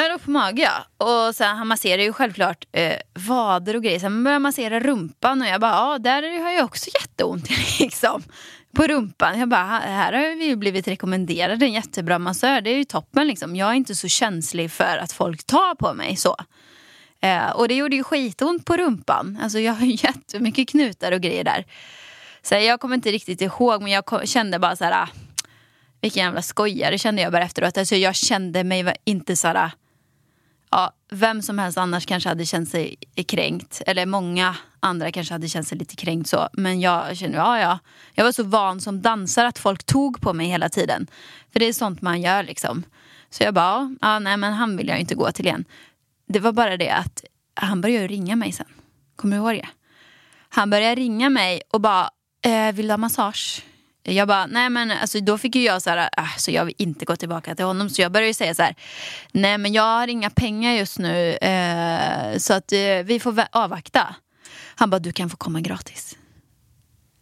[0.00, 1.06] Jag låg på mage ja.
[1.06, 3.98] Och sen han masserar ju självklart eh, vader och grejer.
[3.98, 7.48] Sen börjar han massera rumpan och jag bara, ja där har jag också jätteont
[7.80, 8.22] liksom.
[8.76, 9.38] På rumpan.
[9.38, 12.60] Jag bara, här har vi ju blivit rekommenderade en jättebra massör.
[12.60, 13.56] Det är ju toppen liksom.
[13.56, 16.36] Jag är inte så känslig för att folk tar på mig så.
[17.20, 19.38] Eh, och det gjorde ju skitont på rumpan.
[19.42, 21.64] Alltså jag har ju jättemycket knutar och grejer där.
[22.42, 25.02] Så jag kommer inte riktigt ihåg men jag kände bara så här.
[25.02, 25.08] ah,
[26.00, 27.78] Vilken jävla skojare kände jag bara efteråt.
[27.78, 29.70] Alltså jag kände mig inte så här.
[30.70, 33.82] Ja, vem som helst annars kanske hade känt sig kränkt.
[33.86, 36.48] Eller många andra kanske hade känt sig lite kränkt så.
[36.52, 37.78] Men jag kände, ja ja.
[38.14, 41.06] Jag var så van som dansare att folk tog på mig hela tiden.
[41.52, 42.82] För det är sånt man gör liksom.
[43.30, 45.64] Så jag bara, ja, nej men han vill jag ju inte gå till igen.
[46.28, 47.24] Det var bara det att
[47.54, 48.66] han började ringa mig sen.
[49.16, 49.68] Kommer du ihåg det?
[50.48, 52.10] Han började ringa mig och bara,
[52.44, 53.62] eh, vill du ha massage?
[54.12, 56.74] Jag bara, nej men alltså, då fick ju jag så här, äh, så jag vill
[56.78, 57.90] inte gå tillbaka till honom.
[57.90, 58.74] Så jag började ju säga så här,
[59.32, 64.14] nej men jag har inga pengar just nu eh, så att eh, vi får avvakta.
[64.74, 66.16] Han bara, du kan få komma gratis.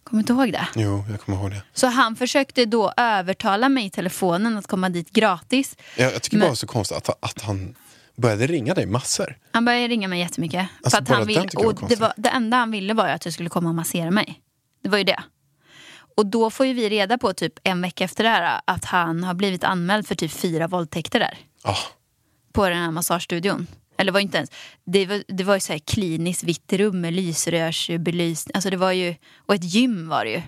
[0.05, 0.67] Kommer du inte ihåg det?
[0.75, 1.63] Jo, jag kommer ihåg det.
[1.73, 5.77] Så han försökte då övertala mig i telefonen att komma dit gratis.
[5.97, 7.75] Jag, jag tycker Men- bara det var så konstigt att, att han
[8.17, 9.37] började ringa dig massor.
[9.53, 10.69] Han började ringa mig jättemycket.
[10.83, 13.35] Alltså, för att han vill, och det, var, det enda han ville var att jag
[13.35, 14.41] skulle komma och massera mig.
[14.83, 15.23] Det var ju det.
[16.15, 19.25] Och då får ju vi reda på typ en vecka efter det här att han
[19.25, 21.39] har blivit anmäld för typ fyra våldtäkter där.
[21.63, 21.77] Ah,
[22.53, 23.67] På den här massagestudion.
[23.97, 24.51] Eller var inte ens,
[24.85, 28.53] det var, det var ju så här kliniskt vitt rum med lysrörsbelysning.
[28.55, 30.43] Alltså det var ju, och ett gym var det ju.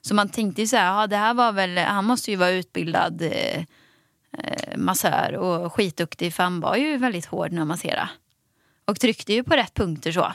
[0.00, 2.50] Så man tänkte ju så här, ja, det här var väl, han måste ju vara
[2.50, 3.58] utbildad eh,
[4.38, 8.08] eh, massör och skitduktig för han var ju väldigt hård när han masserade.
[8.84, 10.32] Och tryckte ju på rätt punkter så.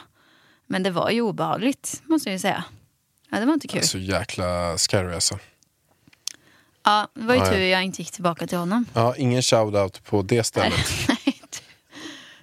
[0.66, 2.64] Men det var ju obehagligt måste jag ju säga.
[3.30, 3.82] Ja, det var inte kul.
[3.82, 5.38] så jäkla scary alltså.
[6.84, 8.84] Ja, det var ju tur jag inte gick tillbaka till honom.
[8.94, 10.86] Ja, ingen shout-out på det stället.
[11.08, 11.40] Nej,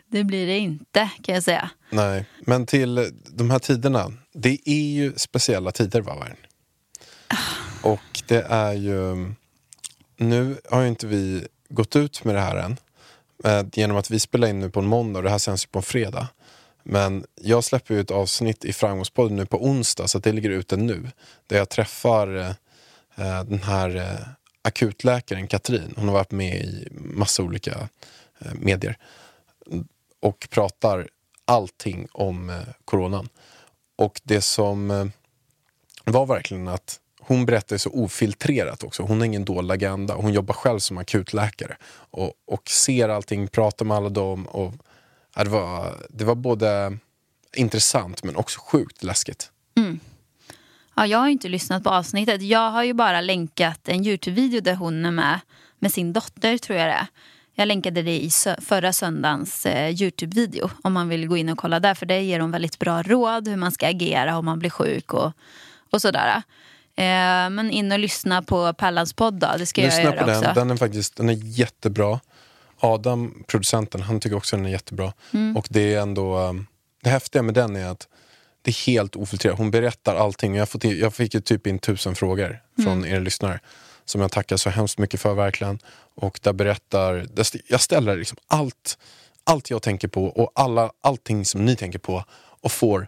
[0.08, 1.70] det blir det inte kan jag säga.
[1.90, 4.14] Nej, men till de här tiderna.
[4.34, 6.38] Det är ju speciella tider, va, Vargen?
[7.82, 9.34] Och det är ju...
[10.18, 12.78] Nu har ju inte vi gått ut med det här än.
[13.44, 15.68] Eh, genom att vi spelar in nu på en måndag och det här sänds ju
[15.68, 16.28] på en fredag.
[16.90, 20.78] Men jag släpper ju ett avsnitt i Framgångspodden nu på onsdag så det ligger ute
[20.78, 21.12] nu.
[21.48, 22.48] Där jag träffar eh,
[23.16, 24.28] eh, den här eh,
[24.62, 25.94] akutläkaren Katrin.
[25.98, 27.90] Hon har varit med i massa olika
[28.40, 28.98] eh, medier
[30.20, 31.08] och pratar
[31.46, 33.30] allting om eh, coronan.
[33.96, 35.06] Och det som eh,
[36.04, 39.04] var verkligen att hon berättar så ofiltrerat också.
[39.04, 40.16] Hon har ingen dold agenda.
[40.16, 44.48] Hon jobbar själv som akutläkare och, och ser allting, pratar med alla dem.
[44.48, 44.74] Och,
[45.38, 46.98] ja, det, var, det var både
[47.56, 49.52] intressant men också sjukt läskigt.
[50.96, 52.42] Ja, jag har inte lyssnat på avsnittet.
[52.42, 55.40] Jag har ju bara länkat en Youtube-video där hon är med
[55.80, 57.08] med sin dotter tror jag det är.
[57.54, 61.58] Jag länkade det i sö- förra söndagens eh, Youtube-video om man vill gå in och
[61.58, 61.94] kolla där.
[61.94, 65.14] För det ger hon väldigt bra råd hur man ska agera om man blir sjuk
[65.14, 65.32] och,
[65.92, 66.36] och sådär.
[66.96, 69.48] Eh, men in och lyssna på Pallans podd då.
[69.58, 70.52] Det ska Lyssna jag göra på den, också.
[70.56, 72.20] den är faktiskt den är jättebra.
[72.80, 75.14] Adam, producenten, han tycker också den är jättebra.
[75.34, 75.58] Mm.
[75.58, 76.68] Och det är ändå, um,
[77.04, 78.08] det häftiga med den är att
[78.62, 79.58] det är helt ofiltrerat.
[79.58, 80.56] Hon berättar allting.
[80.56, 83.14] Jag, fått jag fick ju typ in tusen frågor från Mm.
[83.16, 83.60] er lyssnare.
[84.06, 85.80] Som jag tackar så hemskt mycket för verkligen.
[86.16, 87.28] Och där berättar,
[87.68, 88.98] jag ställer liksom allt,
[89.44, 92.24] allt jag tänker på och alla, allting som ni tänker på
[92.62, 93.08] och får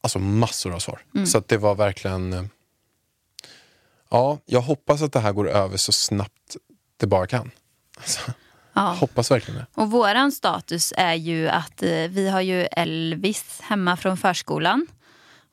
[0.00, 1.00] alltså massor av svar.
[1.14, 1.26] Mm.
[1.26, 2.44] Så det var verkligen eh,
[4.10, 6.56] Ja, jag hoppas att det här går över så snabbt
[6.96, 7.50] det bara kan.
[7.96, 8.20] Alltså,
[8.74, 8.92] Ja.
[9.00, 9.66] Hoppas verkligen det.
[9.74, 14.86] Och våran status är ju att eh, vi har ju Elvis hemma från förskolan.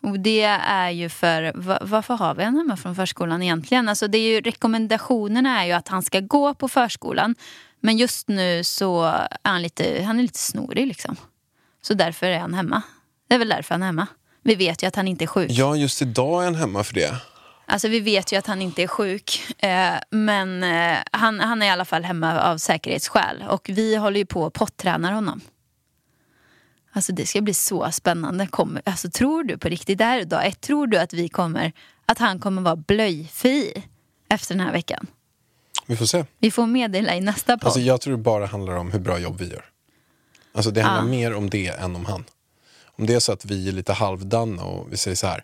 [0.04, 3.90] Och det är ju för, va- varför har vi en hemma från förskolan egentligen?
[3.90, 7.36] Alltså det är ju, rekommendationerna är ju att han ska gå på förskolan.
[7.80, 11.16] Men just nu så är han lite, han är lite snorig liksom.
[11.82, 12.82] Så därför är han hemma.
[13.30, 14.08] Det är väl därför han är hemma.
[14.44, 15.52] Vi vet ju att han inte är sjuk.
[15.52, 17.16] Ja, just idag är han hemma för det.
[17.72, 19.54] Alltså vi vet ju att han inte är sjuk.
[19.58, 23.44] Eh, men eh, han, han är i alla fall hemma av säkerhetsskäl.
[23.50, 25.42] Och vi håller ju på och pottränar honom.
[26.94, 28.48] Alltså det ska bli så spännande.
[28.48, 31.30] Kommer, alltså tror du på riktigt, det här är dag ett, tror du att vi
[31.30, 31.72] kommer,
[32.06, 33.84] att han kommer vara blöjfri
[34.30, 35.08] efter den här veckan?
[35.88, 36.26] Vi får se.
[36.40, 37.66] Vi får meddela i nästa podd.
[37.66, 39.66] Alltså, jag tror det bara handlar om hur bra jobb vi gör.
[40.54, 41.20] Alltså, det handlar Ja.
[41.20, 42.24] mer om det än om han.
[42.86, 45.44] Om det är så att vi är lite halvdana och vi säger så här,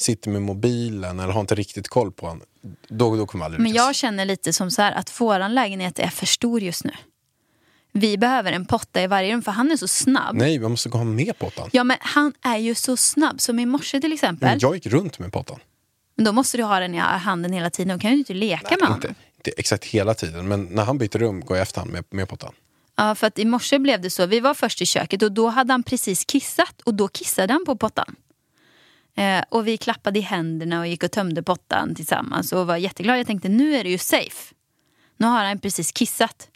[0.00, 2.42] sitter med mobilen eller har inte riktigt koll på honom,
[2.88, 3.86] då, då kommer vi aldrig Men lyckas.
[3.86, 6.92] jag känner lite som så här att våran lägenhet är för stor just nu.
[7.92, 10.36] Vi behöver en potta i varje rum för han är så snabb.
[10.36, 11.70] Nej, vi måste gå med pottan.
[11.72, 13.40] Ja men han är ju så snabb.
[13.40, 14.48] Som i morse till exempel.
[14.48, 15.58] Men jag gick runt med pottan.
[16.14, 17.98] Men då måste du ha den i handen hela tiden.
[17.98, 18.94] Då kan du inte leka med honom.
[18.94, 22.04] Inte, inte exakt hela tiden, men när han byter rum går jag efter honom med,
[22.10, 22.52] med pottan.
[22.96, 24.26] Ja, för att i morse blev det så.
[24.26, 26.80] Vi var först i köket och då hade han precis kissat.
[26.84, 28.16] Och då kissade han på pottan.
[29.18, 32.52] Eh, och vi klappade i händerna och gick och tömde pottan tillsammans.
[32.52, 33.18] Och var jätteglada.
[33.18, 34.54] Jag tänkte nu är det ju safe.
[35.16, 36.48] Nu har han precis kissat.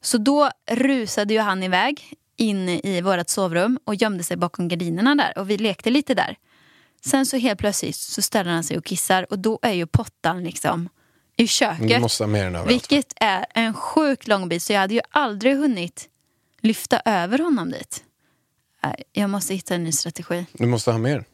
[0.00, 5.14] Så då rusade ju han iväg in i vårt sovrum och gömde sig bakom gardinerna
[5.14, 5.38] där.
[5.38, 6.36] Och vi lekte lite där.
[7.04, 9.26] Sen så helt plötsligt så ställer han sig och kissar.
[9.30, 10.88] Och då är ju pottan liksom
[11.36, 12.20] i köket.
[12.66, 16.08] Vilket är en sjukt lång bit så jag hade ju aldrig hunnit
[16.60, 18.04] lyfta över honom dit.
[18.82, 20.46] Nej, Jag måste hitta en ny strategi.
[20.52, 21.24] Du måste ha den.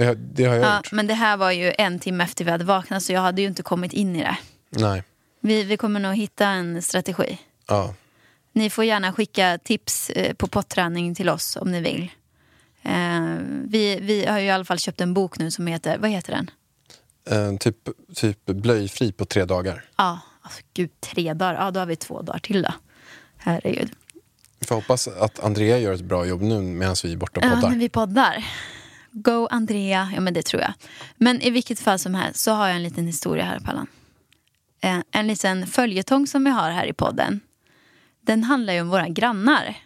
[0.00, 0.92] Det, det har jag Ja, gjort.
[0.92, 3.48] men det här var ju en timme efter vi hade vaknat så jag hade ju
[3.48, 4.36] inte kommit in i det.
[4.70, 5.02] Nej.
[5.40, 7.38] Vi, vi kommer nog hitta en strategi.
[7.68, 7.94] Ja.
[8.52, 12.10] Ni får gärna skicka tips eh, på potträning till oss om ni vill.
[12.82, 13.36] Eh,
[13.66, 16.32] vi, vi har ju i alla fall köpt en bok nu som heter, vad heter
[16.32, 16.50] den?
[17.30, 17.76] Eh, typ,
[18.14, 19.84] typ blöjfri på tre dagar.
[19.96, 21.54] Ja, alltså, gud tre dagar.
[21.54, 22.72] Ja, då har vi två dagar till då.
[23.36, 23.90] Herregud.
[24.60, 27.46] Vi får hoppas att Andrea gör ett bra jobb nu medan vi är borta och
[27.46, 27.68] Ja, poddar.
[27.70, 28.44] när vi poddar.
[29.12, 30.10] Go Andrea.
[30.14, 30.72] Ja, men det tror jag.
[31.16, 33.86] Men i vilket fall som helst så har jag en liten historia här, Pallan.
[34.82, 37.40] Eh, En liten följetong som vi har här i podden.
[38.20, 39.76] Den handlar ju om våra grannar.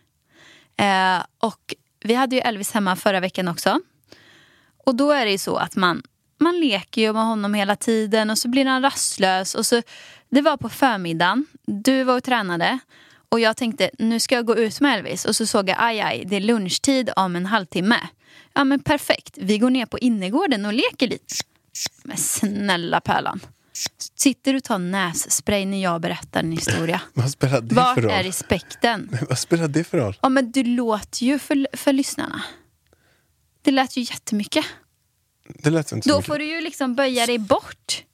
[0.76, 3.80] Eh, och vi hade ju Elvis hemma förra veckan också.
[4.84, 6.02] Och då är det ju så att man,
[6.38, 9.54] man leker ju med honom hela tiden och så blir han rastlös.
[9.54, 9.82] Och så,
[10.28, 12.78] det var på förmiddagen, du var och tränade
[13.28, 16.00] och jag tänkte nu ska jag gå ut med Elvis och så såg jag aj
[16.00, 17.98] aj, det är lunchtid om en halvtimme.
[18.54, 21.34] Ja men perfekt, vi går ner på innergården och leker lite.
[22.04, 23.40] Men snälla Pärlan,
[24.18, 27.00] sitter du och tar nässpray när jag berättar en historia?
[27.14, 28.10] Vad spelar det Vart för roll?
[28.10, 29.18] är respekten?
[29.28, 30.18] Vad spelar det för roll?
[30.22, 32.42] Ja men du låter ju för, för lyssnarna.
[33.62, 34.64] Det lät ju jättemycket.
[35.48, 36.26] Det lät inte Då mycket.
[36.26, 38.04] får du ju liksom böja dig bort.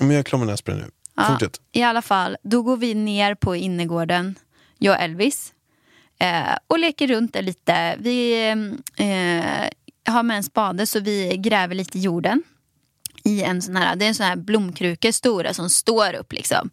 [0.00, 0.90] Men jag är klar med nässpray nu.
[1.16, 1.60] Ja, Fortsätt.
[1.72, 4.34] I alla fall, då går vi ner på innergården,
[4.78, 5.52] jag och Elvis.
[6.18, 7.96] Eh, och leker runt där lite.
[7.98, 8.48] Vi
[8.96, 12.42] eh, har med en spade så vi gräver lite i jorden.
[13.24, 16.70] I en sån här, det är en sån här blomkruka stora som står upp liksom.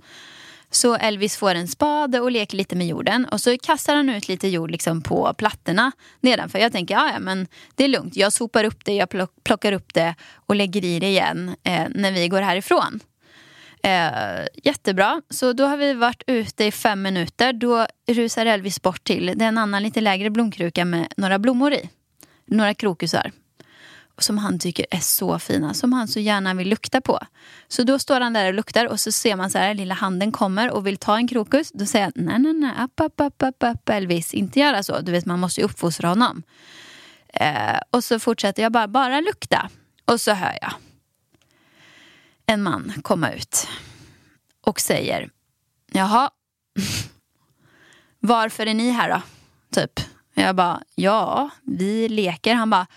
[0.72, 4.28] Så Elvis får en spade och leker lite med jorden och så kastar han ut
[4.28, 6.60] lite jord liksom på plattorna nedanför.
[6.60, 8.16] Jag tänker, ja men det är lugnt.
[8.16, 9.10] Jag sopar upp det, jag
[9.44, 13.00] plockar upp det och lägger i det igen eh, när vi går härifrån.
[13.86, 15.22] Eh, jättebra.
[15.30, 17.54] Så då har vi varit ute i fem minuter.
[17.54, 21.74] Då rusar Elvis bort till det är en annan lite lägre blomkruka med några blommor
[21.74, 21.90] i.
[22.46, 23.32] Några krokusar.
[24.18, 25.74] Som han tycker är så fina.
[25.74, 27.20] Som han så gärna vill lukta på.
[27.68, 30.32] Så då står han där och luktar och så ser man så här lilla handen
[30.32, 31.72] kommer och vill ta en krokus.
[31.74, 34.34] Då säger jag nej nej nej, app, app, app, app, app Elvis.
[34.34, 35.00] Inte göra så.
[35.00, 36.44] Du vet man måste ju uppfostra honom.
[37.34, 39.70] Eh, och så fortsätter jag bara, bara lukta.
[40.06, 40.74] Och så hör jag
[42.46, 43.68] en man komma ut
[44.62, 45.30] och säger
[45.92, 46.30] Jaha,
[48.20, 49.22] varför är ni här då?
[49.82, 50.00] Typ.
[50.34, 52.54] Jag bara, ja, vi leker.
[52.54, 52.88] Han bara,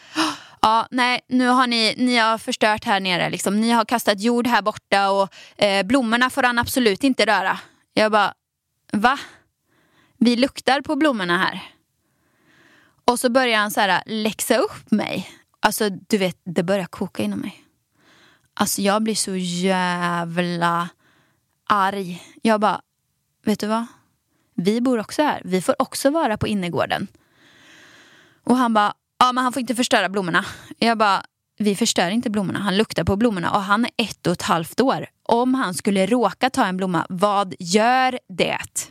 [0.62, 3.30] ja, nej, nu har ni, ni har förstört här nere.
[3.30, 3.60] Liksom.
[3.60, 7.58] Ni har kastat jord här borta och eh, blommorna får han absolut inte röra.
[7.92, 8.34] Jag bara,
[8.92, 9.18] va?
[10.18, 11.62] Vi luktar på blommorna här.
[13.04, 15.30] Och så börjar han så här läxa upp mig.
[15.60, 17.65] Alltså, du vet, det börjar koka inom mig.
[18.58, 20.88] Alltså jag blir så jävla
[21.66, 22.22] arg.
[22.42, 22.80] Jag bara,
[23.44, 23.86] vet du vad?
[24.54, 25.42] Vi bor också här.
[25.44, 27.06] Vi får också vara på innergården.
[28.44, 30.44] Och han bara, ja men han får inte förstöra blommorna.
[30.78, 31.22] Jag bara,
[31.58, 32.58] vi förstör inte blommorna.
[32.58, 35.06] Han luktar på blommorna och han är ett och ett halvt år.
[35.22, 38.90] Om han skulle råka ta en blomma, vad gör det?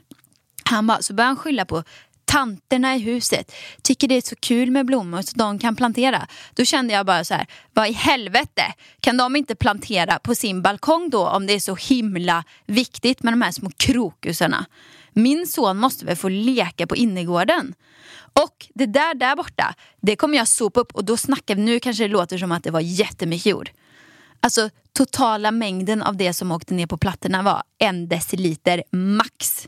[0.63, 1.84] Han bara, så börjar han skylla på
[2.25, 6.27] tanterna i huset tycker det är så kul med blommor så de kan plantera.
[6.53, 10.61] Då kände jag bara så här, vad i helvete, kan de inte plantera på sin
[10.61, 14.65] balkong då om det är så himla viktigt med de här små krokusarna?
[15.13, 17.73] Min son måste väl få leka på innergården.
[18.43, 21.79] Och det där där borta, det kommer jag sopa upp och då snackar vi, nu
[21.79, 23.69] kanske det låter som att det var jättemycket jord.
[24.39, 29.67] Alltså totala mängden av det som åkte ner på plattorna var en deciliter max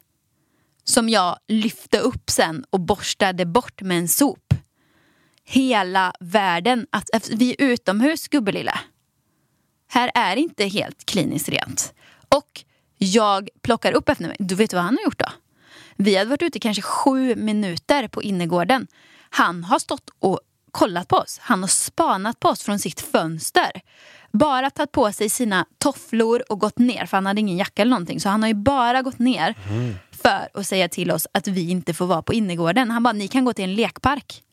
[0.90, 4.54] som jag lyfte upp sen och borstade bort med en sop.
[5.44, 6.88] Hela världen.
[6.90, 8.80] Att, att vi är utomhus, gubbelilla.
[9.90, 11.94] Här är det inte helt kliniskt rent.
[12.30, 12.64] Och
[12.98, 14.36] jag plockar upp efter mig.
[14.40, 15.30] Du vet vad han har gjort då?
[15.96, 18.88] Vi hade varit ute kanske sju minuter på innergården.
[19.30, 20.40] Han har stått och
[20.72, 21.40] kollat på oss.
[21.42, 23.72] Han har spanat på oss från sitt fönster.
[24.32, 27.06] Bara tagit på sig sina tofflor och gått ner.
[27.06, 28.20] För han hade ingen jacka eller någonting.
[28.20, 31.70] Så han har ju bara gått ner mm för att säga till oss att vi
[31.70, 32.92] inte får vara på innergården.
[32.92, 34.44] Han bara, ni kan gå till en lekpark.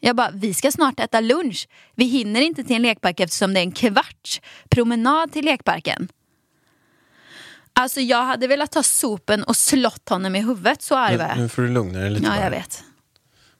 [0.00, 1.68] Jag bara, vi ska snart äta lunch.
[1.94, 6.08] Vi hinner inte till en lekpark eftersom det är en kvarts promenad till lekparken.
[7.72, 11.30] Alltså jag hade velat ta sopen och slått honom i huvudet, så arg var Nu,
[11.30, 11.38] jag.
[11.38, 12.24] nu får du lugna dig lite.
[12.26, 12.44] Ja, bara.
[12.44, 12.84] jag vet.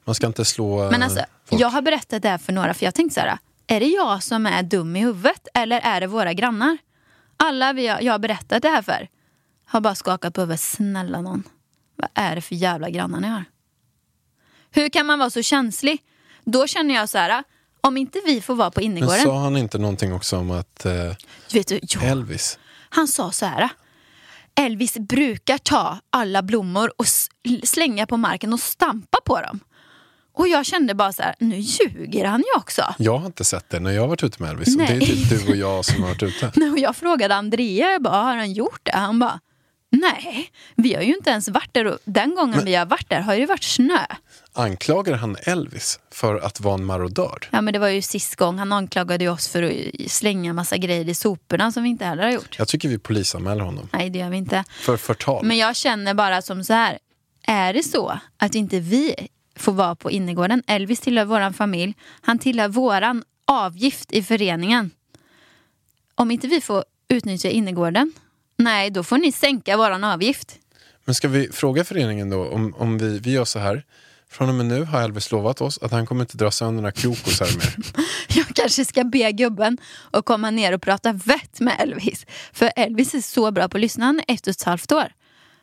[0.04, 1.62] Man ska inte slå Men alltså, eh, folk.
[1.62, 4.22] jag har berättat det här för några, för jag tänkte så här, är det jag
[4.22, 6.78] som är dum i huvudet eller är det våra grannar?
[7.36, 9.08] Alla vi jag har berättat det här för
[9.66, 10.60] har bara skakat på huvudet.
[10.60, 11.42] Snälla någon,
[11.96, 13.44] vad är det för jävla grannar ni har?
[14.70, 16.02] Hur kan man vara så känslig?
[16.44, 17.44] Då känner jag så här,
[17.80, 19.22] om inte vi får vara på Men innergården.
[19.22, 20.92] sa han inte någonting också om att eh,
[21.52, 22.58] Vet du, jo, Elvis...
[22.88, 23.68] han sa så här.
[24.54, 27.06] Elvis brukar ta alla blommor och
[27.64, 29.60] slänga på marken och stampa på dem.
[30.32, 32.94] Och jag kände bara så här, nu ljuger han ju också.
[32.98, 34.76] Jag har inte sett det när jag har varit ute med Elvis.
[34.76, 35.06] Och det är Nej.
[35.06, 36.46] typ du och jag som har varit ute.
[36.72, 38.92] Och jag frågade Andrea, jag bara, har han gjort det?
[38.96, 39.40] Han bara,
[39.90, 43.20] Nej, vi har ju inte ens varit där och den gången vi har varit där
[43.20, 44.06] har det varit snö.
[44.52, 47.48] Anklagar han Elvis för att vara en marodör?
[47.50, 48.58] Ja men det var ju sist gång.
[48.58, 52.22] Han anklagade ju oss för att slänga massa grejer i soporna som vi inte heller
[52.22, 52.58] har gjort.
[52.58, 53.88] Jag tycker vi polisanmäler honom.
[53.92, 54.64] Nej det gör vi inte.
[54.80, 55.44] För förtal.
[55.44, 56.98] Men jag känner bara som så här.
[57.46, 59.14] Är det så att inte vi
[59.56, 60.62] får vara på innergården?
[60.66, 61.94] Elvis tillhör våran familj.
[62.20, 64.90] Han tillhör våran avgift i föreningen.
[66.14, 68.12] Om inte vi får utnyttja innergården,
[68.56, 70.58] nej då får ni sänka våran avgift.
[71.04, 73.84] Men ska vi fråga föreningen då om, om vi, vi gör så här.
[74.28, 76.92] Från och med nu har Elvis lovat oss att han kommer inte dra sönder några
[76.92, 77.76] krokosar mer.
[78.36, 79.78] Jag kanske ska be gubben
[80.10, 82.26] att komma ner och prata vett med Elvis.
[82.52, 85.12] För Elvis är så bra på att lyssna, han är ett och ett halvt år.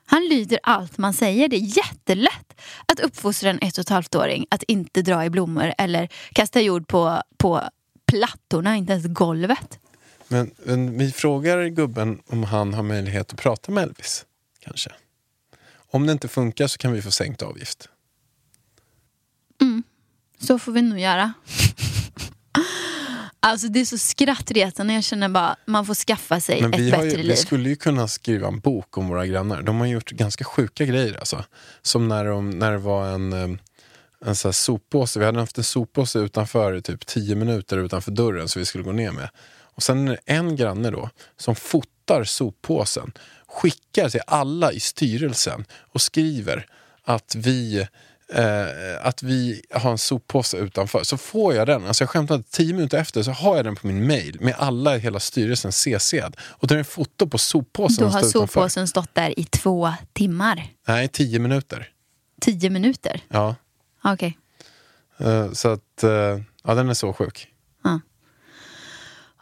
[0.06, 1.48] Han lyder allt man säger.
[1.48, 5.30] Det är jättelätt att uppfostra en ett och ett halvt åring att inte dra i
[5.30, 7.62] blommor eller kasta jord på, på
[8.08, 9.80] plattorna, inte ens golvet.
[10.28, 14.26] Men, men vi frågar gubben om han har möjlighet att prata med Elvis.
[14.60, 14.92] Kanske.
[15.92, 17.90] Om det inte funkar så kan vi få sänkt avgift.
[20.48, 21.34] Så får vi nog göra.
[23.46, 24.94] Alltså det är så skrattretande.
[24.94, 27.26] Jag känner bara man får skaffa sig Men ett vi, bättre ju, liv.
[27.26, 29.62] vi skulle ju kunna skriva en bok om våra grannar.
[29.62, 31.44] De har gjort ganska sjuka grejer alltså.
[31.82, 33.58] Som när, de, när det var en, eh,
[34.26, 35.20] en så här soppåse.
[35.20, 38.84] Vi hade haft en soppåse utanför i typ 10 minuter utanför dörren så vi skulle
[38.84, 39.30] gå ner med.
[39.76, 43.12] Och sen är det en granne då som fotar soppåsen,
[43.48, 46.66] skickar till alla i styrelsen och skriver
[47.04, 47.88] att vi
[48.34, 51.04] eh, att vi har en soppåse utanför.
[51.04, 53.76] Så får jag den, alltså jag skämtar inte, tio minuter efter så har jag den
[53.76, 56.36] på min mail med alla i hela styrelsen CC'd.
[56.40, 60.68] Och det är en foto på soppåsen Då har soppåsen stått där i två timmar.
[60.88, 61.90] Nej, tio minuter.
[62.42, 63.22] Tio minuter.
[63.28, 63.56] Ja.
[64.04, 64.38] Okej.
[65.18, 67.53] Eh, så att, eh, ja den är så sjuk.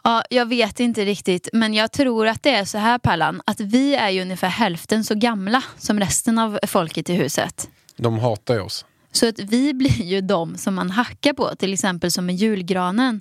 [0.04, 3.60] Ja, jag vet inte riktigt, men jag tror att det är så här Pallan, att
[3.60, 7.68] vi är ju ungefär hälften så gamla som resten av folket i huset.
[7.96, 8.84] De hatar ju oss.
[9.12, 13.20] Så att vi blir ju de som man hackar på, till exempel som med julgranen.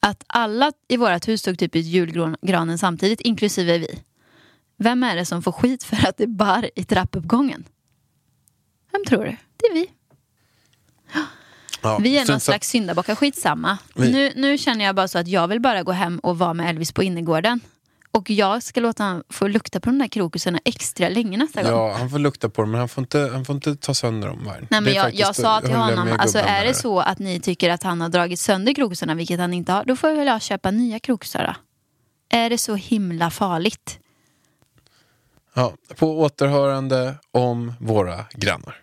[0.00, 4.02] Att alla i vårt hus tog typ ut julgranen samtidigt, inklusive vi.
[4.76, 7.64] Vem är det som får skit för att det bar i trappuppgången?
[8.92, 9.36] Vem tror du?
[9.56, 9.90] Det är vi.
[11.84, 13.78] Ja, Vi är någon slags syndabockar, skitsamma.
[13.94, 16.54] Vi- Nu, nu känner jag bara så att jag vill bara gå hem och vara
[16.54, 17.60] med Elvis på innergården.
[18.10, 21.72] Och jag ska låta honom få lukta på de där krokusarna extra länge nästa gång.
[21.72, 24.28] Ja, han får lukta på dem men han får inte, han får inte ta sönder
[24.28, 24.42] dem.
[24.46, 24.66] Varje.
[24.70, 26.72] Nej, men jag, jag sa till honom, alltså är det där.
[26.72, 29.96] så att ni tycker att han har dragit sönder krokusarna, vilket han inte har, då
[29.96, 31.54] får väl jag köpa nya krokusar då.
[32.36, 33.98] Är det så himla farligt?
[35.54, 38.80] Ja, på återhörande om våra grannar.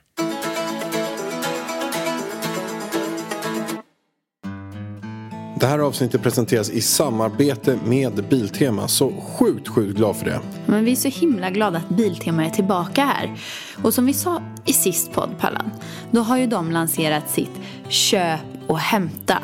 [5.61, 10.39] Det här avsnittet presenteras i samarbete med Biltema, så sjukt, sjukt glad för det.
[10.65, 13.35] Men vi är så himla glada att Biltema är tillbaka här.
[13.83, 15.71] Och som vi sa i sist podd, Pallan,
[16.11, 17.51] då har ju de lanserat sitt
[17.87, 19.37] köp och hämta.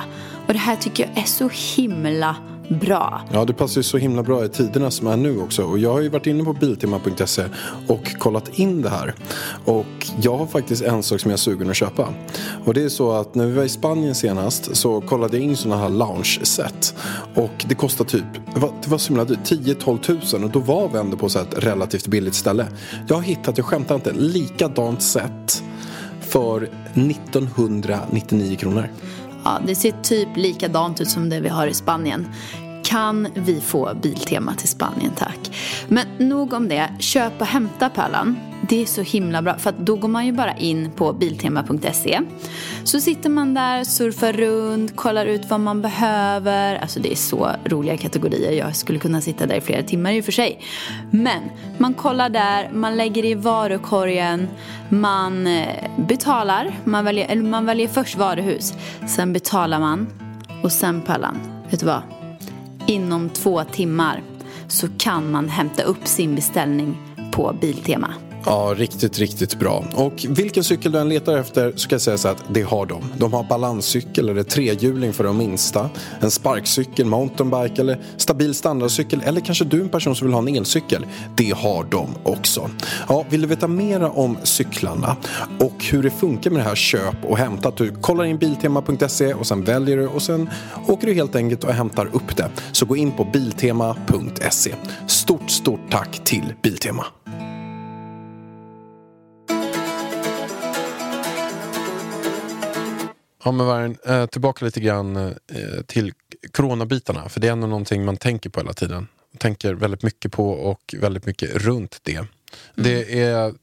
[0.47, 2.36] Och det här tycker jag är så himla
[2.69, 3.21] bra.
[3.34, 5.63] Ja, det passar ju så himla bra i tiderna som är nu också.
[5.63, 7.43] Och jag har ju varit inne på Biltema.se
[7.88, 9.13] och kollat in det här.
[9.65, 12.13] Och jag har faktiskt en sak som jag är sugen att köpa.
[12.65, 15.58] Och det är så att när vi var i Spanien senast så kollade jag in
[15.58, 16.95] sådana här lounge-set.
[17.36, 18.25] Och det kostar typ,
[18.84, 20.43] det var, så himla dyrt, 10-12 tusen.
[20.43, 22.67] Och då var vi ändå på så ett relativt billigt ställe.
[23.08, 25.63] Jag har hittat, jag skämtar inte, likadant set
[26.21, 28.89] för 1999 kronor.
[29.47, 32.27] Ja, det ser typ likadant ut som det vi har i Spanien.
[32.83, 35.39] Kan vi få Biltema till Spanien tack?
[35.88, 36.89] Men nog om det.
[36.99, 38.39] Köp och hämta Pärlan.
[38.69, 42.21] Det är så himla bra för att då går man ju bara in på biltema.se.
[42.84, 46.75] Så sitter man där, surfar runt, kollar ut vad man behöver.
[46.75, 48.51] Alltså det är så roliga kategorier.
[48.51, 50.62] Jag skulle kunna sitta där i flera timmar i och för sig.
[51.12, 51.41] Men
[51.77, 54.47] man kollar där, man lägger i varukorgen,
[54.89, 55.67] man eh,
[56.08, 56.80] betalar.
[56.84, 58.73] Man väljer, eller man väljer först varuhus,
[59.08, 60.08] sen betalar man
[60.63, 61.38] och sen Pallan.
[61.69, 62.01] Vet du vad?
[62.88, 64.21] Inom två timmar
[64.67, 66.97] så kan man hämta upp sin beställning
[67.32, 68.13] på Biltema.
[68.49, 69.86] Ja, riktigt, riktigt bra.
[69.95, 72.86] Och vilken cykel du än letar efter så kan jag säga så att det har
[72.86, 73.03] de.
[73.17, 75.89] De har balanscykel eller trehjuling för de minsta.
[76.19, 79.21] En sparkcykel, mountainbike eller stabil standardcykel.
[79.25, 81.05] Eller kanske du är en person som vill ha en elcykel.
[81.36, 82.69] Det har de också.
[83.09, 85.15] Ja, vill du veta mera om cyklarna
[85.59, 87.69] och hur det funkar med det här köp och hämta?
[87.69, 90.49] Att du kollar in biltema.se och sen väljer du och sen
[90.88, 92.49] åker du helt enkelt och hämtar upp det.
[92.72, 94.74] Så gå in på biltema.se.
[95.07, 97.05] Stort, stort tack till Biltema.
[103.48, 106.14] Ja men Vargen, eh, tillbaka lite grann eh, till
[106.52, 107.30] coronabitarna.
[107.30, 109.08] För det är ändå någonting man tänker på hela tiden.
[109.38, 112.26] Tänker väldigt mycket på och väldigt mycket runt det.
[112.76, 113.54] Det är,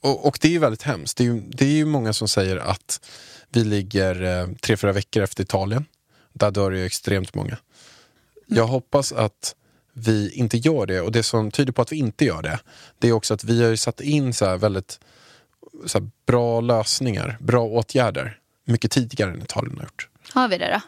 [0.00, 1.16] och, och det är ju väldigt hemskt.
[1.16, 3.00] Det är ju, det är ju många som säger att
[3.48, 5.84] vi ligger eh, tre, fyra veckor efter Italien.
[6.32, 7.56] Där dör ju extremt många.
[8.46, 9.54] Jag hoppas att
[9.92, 12.60] vi inte gör det och det som tyder på att vi inte gör det,
[12.98, 15.00] det är också att vi har ju satt in så här väldigt
[15.86, 18.39] så bra lösningar, bra åtgärder
[18.70, 20.08] mycket tidigare än Italien har gjort.
[20.32, 20.80] Har vi det då?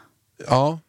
[0.47, 0.79] Ja,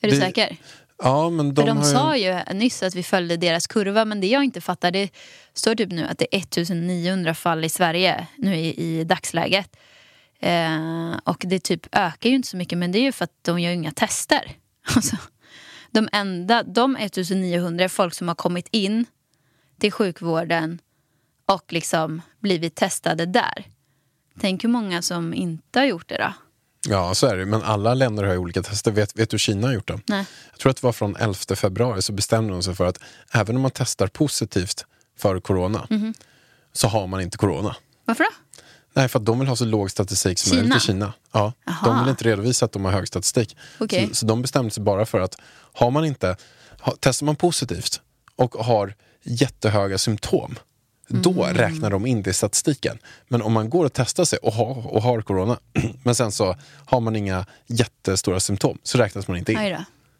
[0.00, 0.56] Är du säker?
[1.02, 1.84] ja men de, För de ju...
[1.84, 5.10] sa ju nyss att vi följde deras kurva men det jag inte fattar det
[5.54, 9.76] står typ nu att det är 1900 fall i Sverige nu i, i dagsläget.
[10.40, 13.38] Eh, och det typ ökar ju inte så mycket men det är ju för att
[13.42, 14.52] de gör inga tester.
[14.96, 15.16] Alltså,
[15.90, 19.06] de enda, de 1900 är folk som har kommit in
[19.80, 20.78] till sjukvården
[21.46, 23.64] och liksom blivit testade där.
[24.40, 26.32] Tänk hur många som inte har gjort det då.
[26.88, 27.46] Ja, så är det.
[27.46, 28.90] Men alla länder har ju olika tester.
[28.90, 30.00] Vet, vet du hur Kina har gjort det?
[30.06, 30.24] Nej.
[30.50, 32.98] Jag tror att det var från 11 februari så bestämde de sig för att
[33.32, 34.84] även om man testar positivt
[35.18, 36.14] för corona Mhm.
[36.72, 37.76] så har man inte corona.
[38.04, 38.30] Varför då?
[38.92, 41.12] Nej, för att de vill ha så låg statistik som möjligt i Kina.
[41.32, 41.52] Ja,
[41.84, 43.56] de vill inte redovisa att de har hög statistik.
[43.80, 44.08] Okej.
[44.08, 45.36] Så, så de bestämde sig bara för att
[45.72, 46.36] har man inte,
[46.80, 48.00] ha, testar man positivt
[48.36, 50.54] och har jättehöga symptom,
[51.08, 51.56] då Mm.
[51.56, 52.98] räknar de in det i statistiken.
[53.28, 55.58] Men om man går och testar sig och har, och har corona,
[56.02, 59.76] men sen så har man inga jättestora symptom, så räknas man inte in.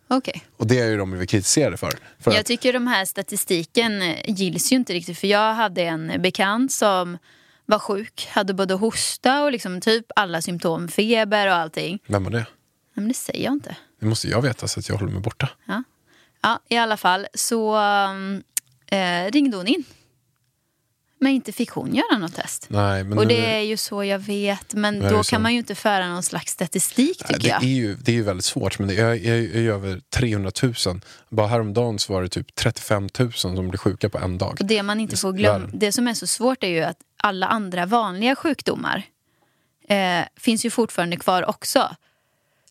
[0.09, 0.45] Okej.
[0.57, 1.93] Och det är ju de vi kritiserade för.
[2.20, 5.18] för Jag att, tycker de här statistiken eh, gills ju inte riktigt.
[5.18, 7.18] För jag hade en bekant som
[7.64, 11.99] var sjuk, hade både hosta och liksom typ alla symptom, feber och allting.
[12.07, 12.47] vem var det?
[12.95, 13.76] Men det säger jag inte.
[14.01, 15.49] Det måste jag veta så att jag håller mig borta.
[15.66, 15.82] Ja,
[16.43, 18.43] ja i alla fall så um,
[18.87, 19.84] eh, ringde hon in.
[21.27, 22.66] Men inte fick hon göra något test.
[22.70, 24.74] Nej, men och nu- det är ju så jag vet.
[24.74, 25.39] Men då kan så.
[25.39, 27.62] man ju inte föra någon slags statistik tycker det, jag.
[27.62, 30.74] är ju, det är ju väldigt svårt, men det är, är, är över 300 000.
[31.31, 34.57] Bara häromdagen så var det typ 35 000 som blev sjuka på en dag.
[34.61, 37.47] Och det man inte får glömma, det som är så svårt är ju att alla
[37.47, 39.03] andra vanliga sjukdomar
[39.89, 41.97] eh, finns ju fortfarande kvar också.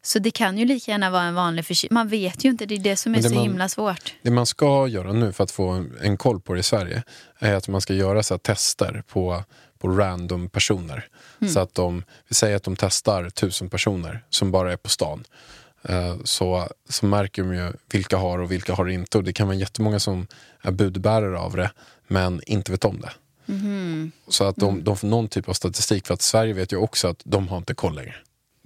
[0.05, 1.93] Så det kan ju lika gärna vara en vanlig förkylning.
[1.93, 4.13] Man vet ju inte, det är det som är det så man- himla svårt.
[4.21, 7.03] Det man ska göra nu för att få en, koll på det i Sverige
[7.39, 9.43] är att man ska göra så tester på,
[9.79, 11.07] på random personer.
[11.41, 11.53] Mm.
[11.53, 15.23] Så att de, vi säger att de testar tusen personer som bara är på stan.
[15.83, 19.17] Eh, Så, så märker de ju vilka har och vilka har inte.
[19.17, 20.27] Och det kan vara jättemånga som
[20.61, 21.71] är budbärare av det
[22.07, 23.11] men inte vet om det.
[23.53, 24.11] Mhm.
[24.27, 27.07] Så att de, de får någon typ av statistik för att Sverige vet ju också
[27.07, 28.15] att de har inte koll längre.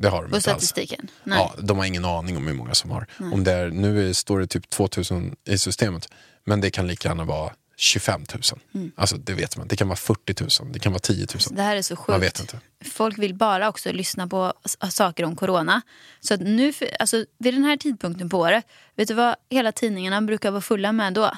[0.01, 0.63] Det har de På inte alls.
[0.63, 1.07] statistiken?
[1.23, 1.37] Nej.
[1.39, 3.07] Ja, de har ingen aning om hur många som har.
[3.33, 6.07] Om det är, nu står det typ 2000 i systemet,
[6.45, 8.41] men det kan lika gärna vara 25 000.
[8.75, 8.91] Mm.
[8.95, 9.67] Alltså det vet man.
[9.67, 11.55] Det kan vara 40 000, det kan vara 10 000.
[11.57, 12.07] Det här är så sjukt.
[12.07, 12.59] Man vet inte.
[12.91, 14.53] Folk vill bara också lyssna på
[14.91, 15.81] saker om corona.
[16.19, 19.71] Så att nu, för- alltså, vid den här tidpunkten på året, vet du vad hela
[19.71, 21.31] tidningarna brukar vara fulla med då?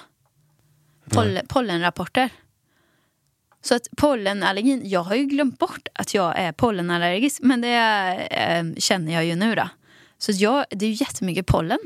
[1.10, 2.30] Poll, pollenrapporter.
[3.62, 7.68] Så att pollenallergin, jag har ju glömt bort att jag är pollenallergisk, men det
[8.32, 9.70] eh, känner jag ju nu då.
[10.18, 11.80] Så jag, det är ju jättemycket pollen.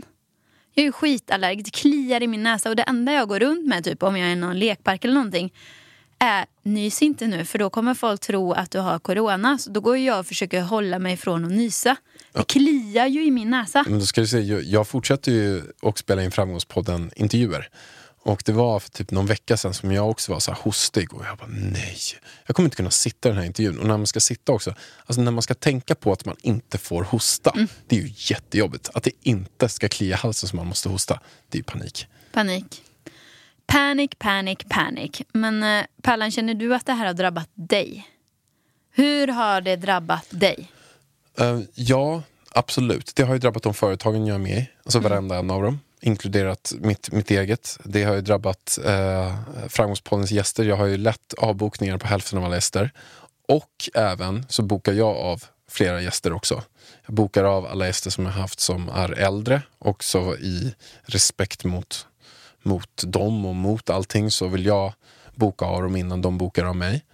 [0.73, 3.65] Jag är ju skitallergisk, det kliar i min näsa och det enda jag går runt
[3.65, 5.53] med typ om jag är i någon lekpark eller någonting
[6.19, 9.57] är nys inte nu för då kommer folk tro att du har corona.
[9.57, 11.95] Så då går jag och försöker hålla mig från att nysa.
[12.33, 13.85] Det kliar ju i min näsa.
[13.87, 17.69] Men då ska du se, jag, jag fortsätter ju och spela in Framgångspodden intervjuer.
[18.25, 21.13] Och det var för typ någon vecka sedan som jag också var så här hostig
[21.13, 21.97] och jag bara nej,
[22.45, 23.79] jag kommer inte kunna sitta i den här intervjun.
[23.79, 24.73] Och när man ska sitta också,
[25.05, 27.67] alltså när man ska tänka på att man inte får hosta, Mm.
[27.87, 28.89] det är ju jättejobbigt.
[28.93, 31.19] Att det inte ska klia halsen så man måste hosta,
[31.49, 32.07] det är ju panik.
[32.31, 32.81] Panik.
[33.67, 35.21] Panic, panic, panic.
[35.33, 38.07] Men eh, Pallan, känner du att det här har drabbat dig?
[38.91, 40.71] Hur har det drabbat dig?
[41.39, 42.21] Eh, ja,
[42.51, 43.11] absolut.
[43.15, 45.79] Det har ju drabbat de företagen jag är med i, alltså varenda en av dem.
[46.05, 47.79] Inkluderat mitt, mitt eget.
[47.83, 49.35] Det har ju drabbat eh,
[49.67, 50.63] Framgångspoddens gäster.
[50.63, 52.91] Jag har ju lätt avbokningar på hälften av alla gäster.
[53.47, 56.63] Och även så bokar jag av flera gäster också.
[57.05, 59.61] Jag bokar av alla gäster som jag haft som är äldre.
[59.79, 62.07] Också i respekt mot,
[62.63, 64.93] mot dem och mot allting så vill jag
[65.35, 67.05] boka av dem innan de bokar av mig.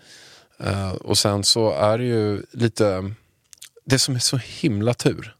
[0.60, 3.14] Eh, och sen så är det ju lite
[3.86, 5.36] det som är så himla tur,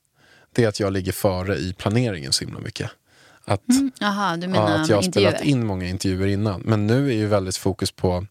[0.52, 2.92] det är att jag ligger före i planeringen så himla mycket.
[3.46, 3.62] Att,
[4.00, 5.32] Jaha, du ja, menar att jag har intervjuer?
[5.32, 6.62] spelat in många intervjuer innan.
[6.62, 8.26] Men nu är ju väldigt fokus på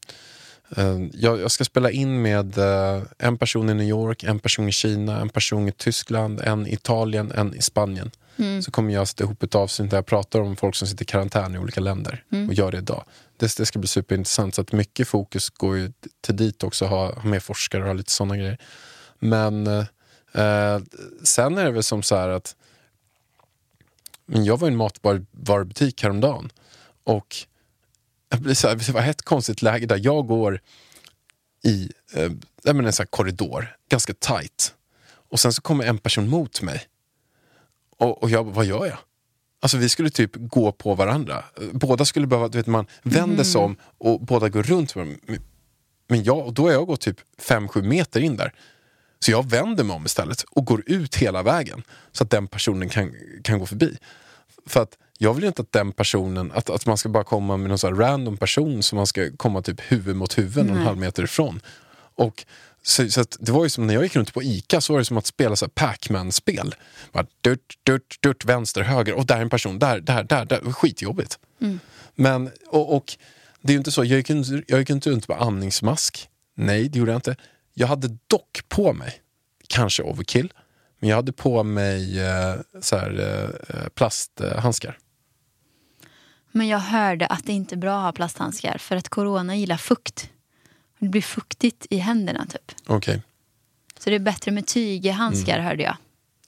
[0.76, 4.68] eh, jag, jag ska spela in med eh, en person i New York, en person
[4.68, 8.10] i Kina, en person i Tyskland, en i Italien, en i Spanien.
[8.36, 8.62] Mm.
[8.62, 11.06] Så kommer jag sätta ihop ett avsnitt där jag pratar om folk som sitter i
[11.06, 12.48] karantän i olika länder Mm.
[12.48, 13.04] och gör det idag.
[13.36, 14.54] Det, det ska bli superintressant.
[14.54, 17.94] Så att mycket fokus går ju till dit också, ha, ha med forskare och ha
[17.94, 18.58] lite sådana grejer.
[19.18, 19.84] Men eh,
[20.44, 20.80] eh,
[21.22, 22.56] sen är det väl som så här att
[24.32, 26.52] men jag var i en matvarubutik häromdagen
[27.04, 27.36] och
[28.28, 30.60] jag blir så här, det var ett konstigt läge där jag går
[31.64, 32.30] i eh,
[32.64, 34.74] en sån korridor, ganska tight.
[35.30, 36.82] Och sen så kommer en person mot mig.
[37.98, 38.98] Och, och jag vad gör jag?
[39.60, 41.44] Alltså vi skulle typ gå på varandra.
[41.72, 44.94] Båda skulle behöva, du vet man vänder sig om och båda går runt.
[46.08, 48.54] Men jag, och då har jag gått typ 5-7 meter in där.
[49.18, 51.82] Så jag vänder mig om istället och går ut hela vägen.
[52.12, 53.14] Så att den personen kan,
[53.44, 53.96] kan gå förbi.
[54.66, 57.56] För att jag vill ju inte att den personen, att, att man ska bara komma
[57.56, 60.98] med någon sån random person som man ska komma typ huvud mot huvud en halv
[60.98, 61.60] meter ifrån.
[62.14, 62.44] Och
[62.82, 65.04] så, så det var ju som när jag gick runt på ICA så var det
[65.04, 66.74] som att spela så här Pac-Man-spel.
[67.40, 70.44] Durt, durt, durt, vänster, höger och där är en person, där, där, där.
[70.44, 70.72] där.
[70.72, 71.38] Skitjobbigt.
[72.14, 73.16] Men, och, och
[73.62, 76.28] det är ju inte så, jag gick, inte- jag gick inte runt med andningsmask.
[76.56, 77.36] Nej, det gjorde jag inte.
[77.74, 79.20] Jag hade dock på mig,
[79.68, 80.52] kanske overkill,
[81.00, 83.18] men jag hade på mig eh, så här,
[83.68, 84.98] eh, plasthandskar.
[86.52, 89.76] Men jag hörde att det inte är bra att ha plasthandskar för att corona gillar
[89.76, 90.30] fukt.
[90.98, 92.72] Det blir fuktigt i händerna typ.
[92.86, 93.22] Okej.
[93.98, 95.66] Så det är bättre med tygehandskar Mm.
[95.66, 95.96] hörde jag.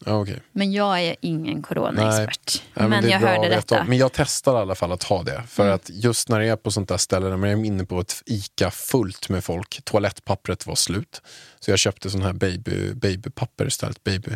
[0.06, 0.40] Ja, okej.
[0.52, 2.62] Men jag är ingen coronaexpert.
[2.74, 3.84] Nej, men är jag hörde detta.
[3.84, 5.42] Men jag testar i alla fall att ha det.
[5.48, 5.74] För Mm.
[5.74, 8.22] att just när det är på sånt där ställe, när man är inne på ett
[8.26, 11.22] ICA fullt med folk, toalettpappret var slut.
[11.60, 14.04] Så jag köpte sån här baby, babypapper istället.
[14.04, 14.32] Baby.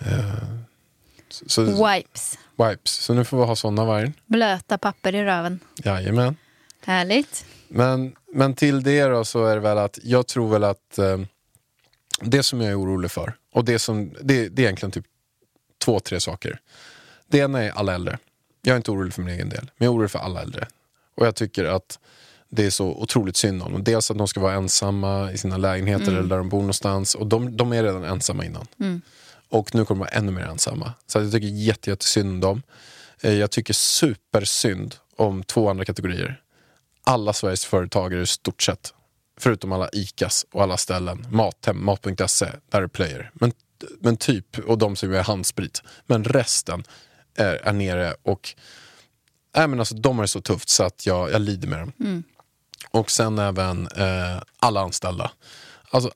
[0.00, 0.34] Eh,
[1.30, 2.38] så, så, Wipes.
[2.58, 2.92] wipes.
[2.92, 4.12] Så nu får vi ha såna varje.
[4.26, 5.60] Blöta papper i röven.
[5.84, 6.36] Jajamän.
[6.84, 7.44] Härligt.
[7.68, 11.18] Men, men till det då så är det väl att jag tror väl att eh,
[12.22, 15.04] det som jag är orolig för, och det, som, det, det är egentligen typ
[15.84, 16.60] två, tre saker.
[17.26, 18.18] Det ena är alla äldre.
[18.62, 20.68] Jag är inte orolig för min egen del, men jag är orolig för alla äldre.
[21.16, 21.98] Och jag tycker att
[22.48, 23.84] det är så otroligt synd om dem.
[23.84, 27.14] Dels att de ska vara ensamma i sina lägenheter eller där de bor någonstans.
[27.14, 28.66] Och de, de är redan ensamma innan.
[29.48, 30.92] Och nu kommer de vara ännu mer ensamma.
[31.06, 32.62] Så jag tycker jätte, jättesynd om dem.
[33.20, 36.40] Eh, Jag tycker supersynd om två andra kategorier.
[37.04, 38.94] Alla Sveriges företagare i stort sett.
[39.40, 41.26] Förutom alla ICAs och alla ställen.
[41.30, 43.30] Mathem, mat.se, där är player.
[43.34, 43.52] Men,
[44.00, 45.82] men typ, och de som gör handsprit.
[46.06, 46.84] Men resten
[47.36, 48.54] är, är nere och
[49.56, 51.92] Nej, men alltså, de har det så tufft så att jag, jag lider med dem.
[52.90, 55.30] Och sen även eh, alla anställda.
[55.90, 56.10] Alltså,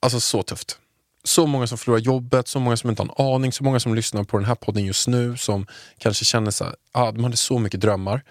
[0.00, 0.78] alltså så tufft.
[1.24, 3.94] Så många som förlorar jobbet, så många som inte har en aning, så många som
[3.94, 5.66] lyssnar på den här podden just nu som
[5.98, 8.24] kanske känner så här, ah, de hade så mycket drömmar.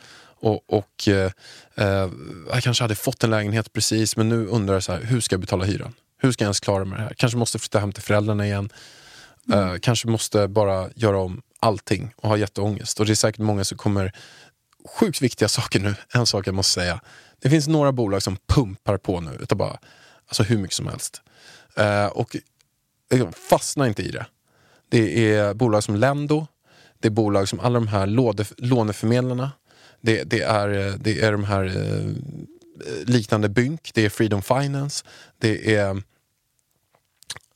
[0.44, 1.32] Och, och eh,
[1.76, 2.10] eh,
[2.52, 5.34] jag kanske hade fått en lägenhet precis men nu undrar jag så här, hur ska
[5.34, 5.94] jag betala hyran?
[6.18, 7.14] Hur ska jag ens klara mig det här?
[7.18, 8.70] Kanske måste flytta hem till föräldrarna igen.
[9.54, 13.00] Eh, kanske måste bara göra om allting och ha jätteångest.
[13.00, 14.12] Och det är säkert många som kommer
[15.00, 15.96] sjukt viktiga saker nu.
[16.14, 17.02] En sak jag måste säga.
[17.42, 19.38] Det finns några bolag som pumpar på nu.
[19.42, 19.80] Utav bara,
[20.28, 21.22] alltså hur mycket som helst.
[21.78, 22.36] Eh, och
[23.12, 24.26] liksom, fastna inte i det.
[24.90, 26.48] Det är bolag som Lendo.
[27.00, 28.08] Det är bolag som alla de här
[28.58, 29.52] låneförmedlarna.
[30.04, 33.92] Det, det, är, eh, det är de här eh, liknande Bynk.
[33.94, 35.06] Det är Freedom Finance.
[35.38, 36.02] Det är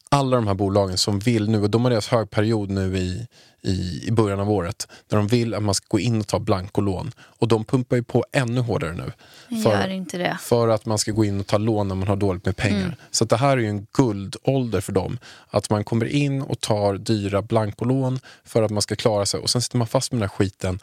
[0.10, 3.28] alla de här bolagen som vill nu, och de har deras högperiod nu i,
[3.62, 6.39] i, i början av året, där de vill att man ska gå in och ta
[6.39, 7.12] blankolån.
[7.20, 9.12] Och de pumpar ju på ännu hårdare nu.
[10.18, 10.38] Det.
[10.41, 12.95] För att man ska gå in och ta lån när man har dåligt med pengar.
[13.12, 15.18] Så att det här är ju en guldålder för dem.
[15.50, 19.50] Att man kommer in och tar dyra blankolån för att man ska klara sig och
[19.50, 20.80] sen sitter man fast med den här skiten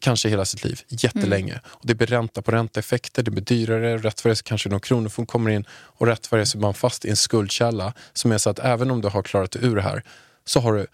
[0.00, 1.60] kanske hela sitt liv, jättelänge.
[1.66, 4.80] Och det blir ränta på ränta-effekter, det blir dyrare, rätt vad det så kanske någon
[4.80, 8.32] kronofogd kommer in och rätt vad det så är man fast i en skuldkälla som
[8.32, 10.02] är så att även om du har klarat dig ur det här
[10.44, 10.86] så har du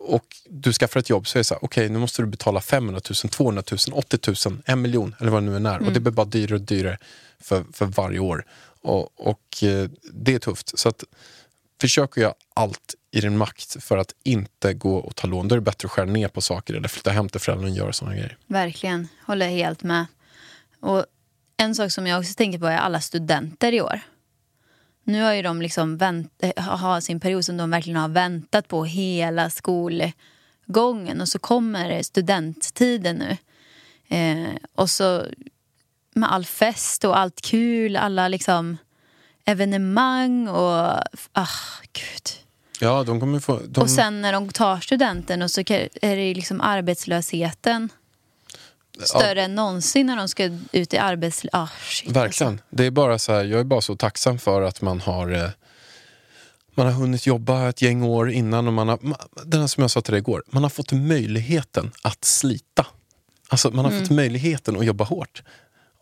[0.00, 2.60] och du skaffar ett jobb så är det så här, okej nu måste du betala
[2.60, 5.86] 500 000, 200 000, 80 000, en miljon eller vad det nu än är.
[5.86, 6.98] Och det blir bara dyrare och dyrare
[7.40, 8.44] för, för varje år.
[8.82, 10.78] Och, och eh, det är tufft.
[10.78, 11.04] Så att
[11.80, 15.48] försök att göra allt i din makt för att inte gå och ta lån.
[15.48, 17.76] Då är det bättre att skära ner på saker eller flytta hem till föräldrarna och
[17.76, 18.38] göra sådana grejer.
[18.46, 20.06] Verkligen, håller helt med.
[20.80, 21.06] Och
[21.56, 24.00] en sak som jag också tänker på är alla studenter i år.
[25.04, 28.68] Nu har ju de liksom vänt, eh, har sin period som de verkligen har väntat
[28.68, 33.36] på hela skolgången och så kommer studenttiden nu.
[34.16, 35.26] Eh, och så
[36.14, 38.76] med all fest och allt kul, alla liksom
[39.44, 40.98] evenemang och
[41.32, 41.48] ah,
[41.92, 42.47] gud.
[42.80, 43.60] Ja, de kommer få...
[43.68, 47.88] De, Och sen när de tar studenten och så är det liksom arbetslösheten
[49.00, 51.54] större än någonsin när de ska ut i arbetslöshet.
[51.54, 52.60] Ah, shit, Verkligen.
[52.70, 55.48] Det är bara så här, jag är bara så tacksam för att man har eh,
[56.74, 58.98] man har hunnit jobba ett gäng år innan och man har,
[59.44, 62.86] den här som jag sa till dig igår, man har fått möjligheten att slita.
[63.48, 64.04] Alltså man har Mm.
[64.04, 65.42] fått möjligheten att jobba hårt.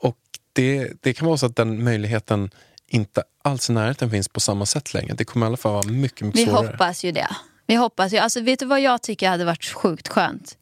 [0.00, 0.18] Och
[0.52, 2.50] det, det kan vara så att den möjligheten
[2.88, 5.14] inte alls i närheten finns på samma sätt längre.
[5.14, 6.66] Det kommer i alla fall vara mycket, mycket Vi svårare.
[6.66, 7.28] hoppas ju det.
[7.66, 8.18] Vi hoppas ju.
[8.18, 10.58] Alltså, vet du vad jag tycker hade varit sjukt skönt?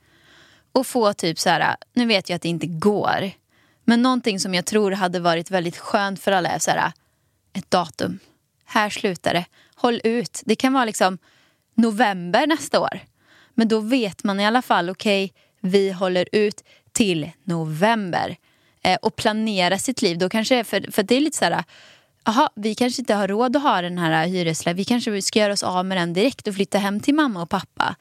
[0.72, 3.30] Att få typ så här, nu vet jag att det inte går,
[3.84, 6.92] Men någonting som jag tror hade varit väldigt skönt för alla är så här,
[7.52, 8.18] ett datum.
[8.64, 9.44] Här slutar det.
[9.74, 10.42] Håll ut.
[10.44, 11.18] Det kan vara liksom
[11.74, 13.00] november nästa år.
[13.54, 18.36] Men då vet man i alla fall, okej, vi håller ut till november.
[18.82, 20.18] Eh, och planera sitt liv.
[20.18, 21.64] Då kanske, för, för det är lite så här,
[22.24, 24.76] aha, vi kanske inte har råd att ha den här hyreslägenheten.
[24.76, 27.50] Vi kanske ska göra oss av med den direkt och flytta hem till mamma och
[27.50, 27.96] pappa.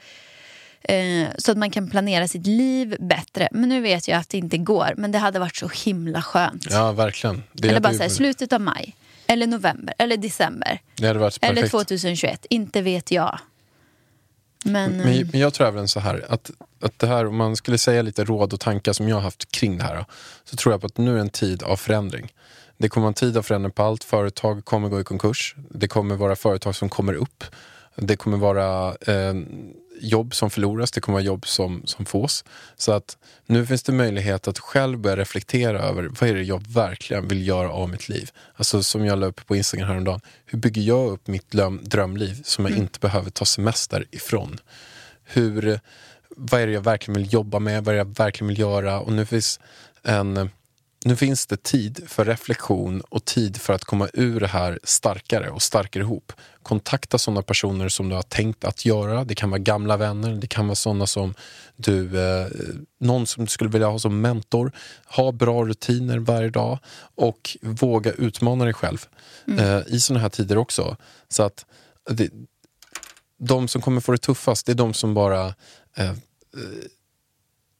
[0.84, 3.48] Eh, så att man kan planera sitt liv bättre.
[3.52, 4.94] Men nu vet jag att det inte går.
[4.98, 6.68] Men det hade varit så himla skönt.
[6.70, 7.44] Ja, verkligen.
[7.54, 8.96] Det eller bara så här, slutet av maj.
[9.28, 9.94] Eller november.
[9.98, 10.80] Eller december.
[10.96, 11.72] Det hade varit Eller perfekt.
[11.72, 12.46] 2021.
[12.50, 13.40] Inte vet jag.
[14.66, 16.52] Men, eh, Men, men jag tror även så här att,
[16.82, 19.52] att det här, om man skulle säga lite råd och tankar som jag har haft
[19.52, 20.06] kring det här
[20.46, 22.32] så tror jag på att nu är en tid av förändring.
[22.78, 24.04] Det kommer vara en tid av förändring på allt.
[24.04, 25.56] Företag kommer gå i konkurs.
[25.70, 27.44] Det kommer vara företag som kommer upp.
[27.96, 29.34] Det kommer vara eh,
[30.02, 30.92] jobb som förloras.
[30.92, 32.44] Det kommer vara jobb som, som fås.
[32.76, 36.68] Så att nu finns det möjlighet att själv börja reflektera över vad är det jag
[36.68, 38.30] verkligen vill göra av mitt liv.
[38.56, 40.22] Alltså som jag la upp på Instagram häromdagen.
[40.46, 44.58] Hur bygger jag upp mitt dröm, drömliv som jag inte behöver ta semester ifrån?
[45.24, 45.80] Hur,
[46.30, 47.84] vad är det jag verkligen vill jobba med?
[47.84, 49.00] Vad är det jag verkligen vill göra?
[49.00, 49.60] Och nu finns
[50.04, 50.50] en
[51.06, 55.50] nu finns det tid för reflektion och tid för att komma ur det här starkare
[55.50, 56.34] och starkare ihop.
[56.64, 59.24] Kontakta sådana personer som du har tänkt att göra.
[59.24, 61.34] Det kan vara gamla vänner, det kan vara sådana som
[61.76, 62.48] du, eh,
[63.00, 64.72] någon som du skulle vilja ha som mentor.
[65.06, 66.80] Ha bra rutiner varje dag
[67.16, 69.06] och våga utmana dig själv
[69.60, 70.98] eh, i sådana här tider också.
[71.30, 71.66] Så att
[72.10, 72.30] det,
[73.40, 75.46] de som kommer få det tuffast, det är de som bara
[75.98, 76.14] eh,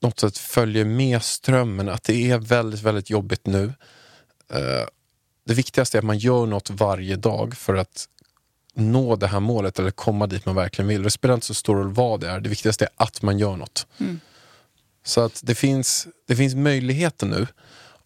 [0.06, 1.88] något sätt följer med strömmen.
[1.88, 3.72] Att det är väldigt, väldigt jobbigt nu.
[4.52, 4.86] Eh,
[5.46, 8.08] det viktigaste är att man gör något varje dag för att
[8.74, 11.02] nå det här målet eller komma dit man verkligen vill.
[11.02, 12.40] Det spelar inte så stor roll vad det är.
[12.40, 13.86] Det viktigaste är att man gör något.
[15.04, 17.46] Så att det finns, det finns möjligheter nu.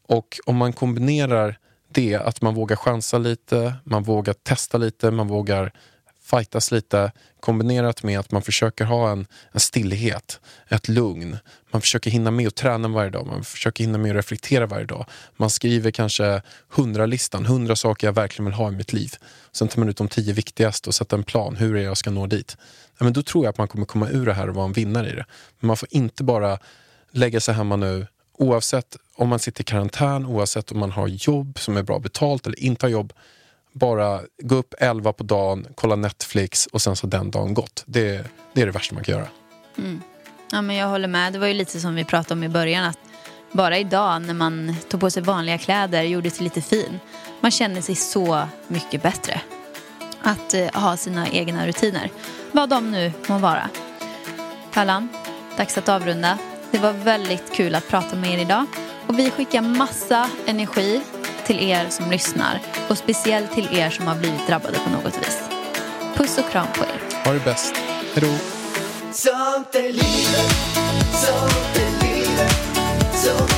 [0.09, 1.59] Och om man kombinerar
[1.93, 5.73] det, att man vågar chansa lite, man vågar testa lite, man vågar
[6.31, 11.37] fightas lite kombinerat med att man försöker ha en, en stillhet, ett lugn.
[11.71, 14.87] Man försöker hinna med att träna varje dag, man försöker hinna med att reflektera varje
[14.87, 15.07] dag.
[15.37, 19.13] Man skriver kanske hundra listan, hundra saker jag verkligen vill ha i mitt liv.
[19.53, 22.11] Sen tar man ut de tio viktigaste och sätter en plan, hur är jag ska
[22.11, 22.57] nå dit.
[22.99, 24.73] Ja, men då tror jag att man kommer komma ur det här och vara en
[24.73, 25.25] vinnare i det.
[25.61, 26.59] Men man får inte bara
[27.11, 28.07] lägga sig hemma nu
[28.39, 32.47] oavsett om man sitter i karantän, oavsett om man har jobb som är bra betalt
[32.47, 33.13] eller inte har jobb.
[33.79, 37.85] Bara gå upp 11 på dagen, kolla Netflix och sen så har den dagen gått.
[37.87, 39.29] Det, det är det värsta man kan göra.
[39.79, 40.03] Mm.
[40.53, 41.33] Ja, men jag håller med.
[41.33, 42.85] Det var ju lite som vi pratade om i början.
[42.85, 42.99] att
[43.53, 47.01] Bara idag när man tog på sig vanliga kläder och gjorde sig lite fin.
[47.41, 49.41] Man känner sig så mycket bättre.
[50.23, 52.11] Att eh, ha sina egna rutiner.
[52.53, 53.69] Vad de nu må vara.
[54.73, 55.09] Pallan,
[55.57, 56.39] dags att avrunda.
[56.71, 58.67] Det var väldigt kul att prata med er idag.
[59.07, 61.01] Och vi skickar massa energi
[61.49, 62.61] till er som lyssnar.
[62.89, 65.39] Och speciellt till er som har blivit drabbade på något vis.
[66.15, 67.25] Puss och kram på er.
[67.25, 67.75] Ha det bäst.
[68.15, 68.35] Hejdå.
[69.13, 70.53] Sånt är livet,
[71.13, 73.58] sånt är livet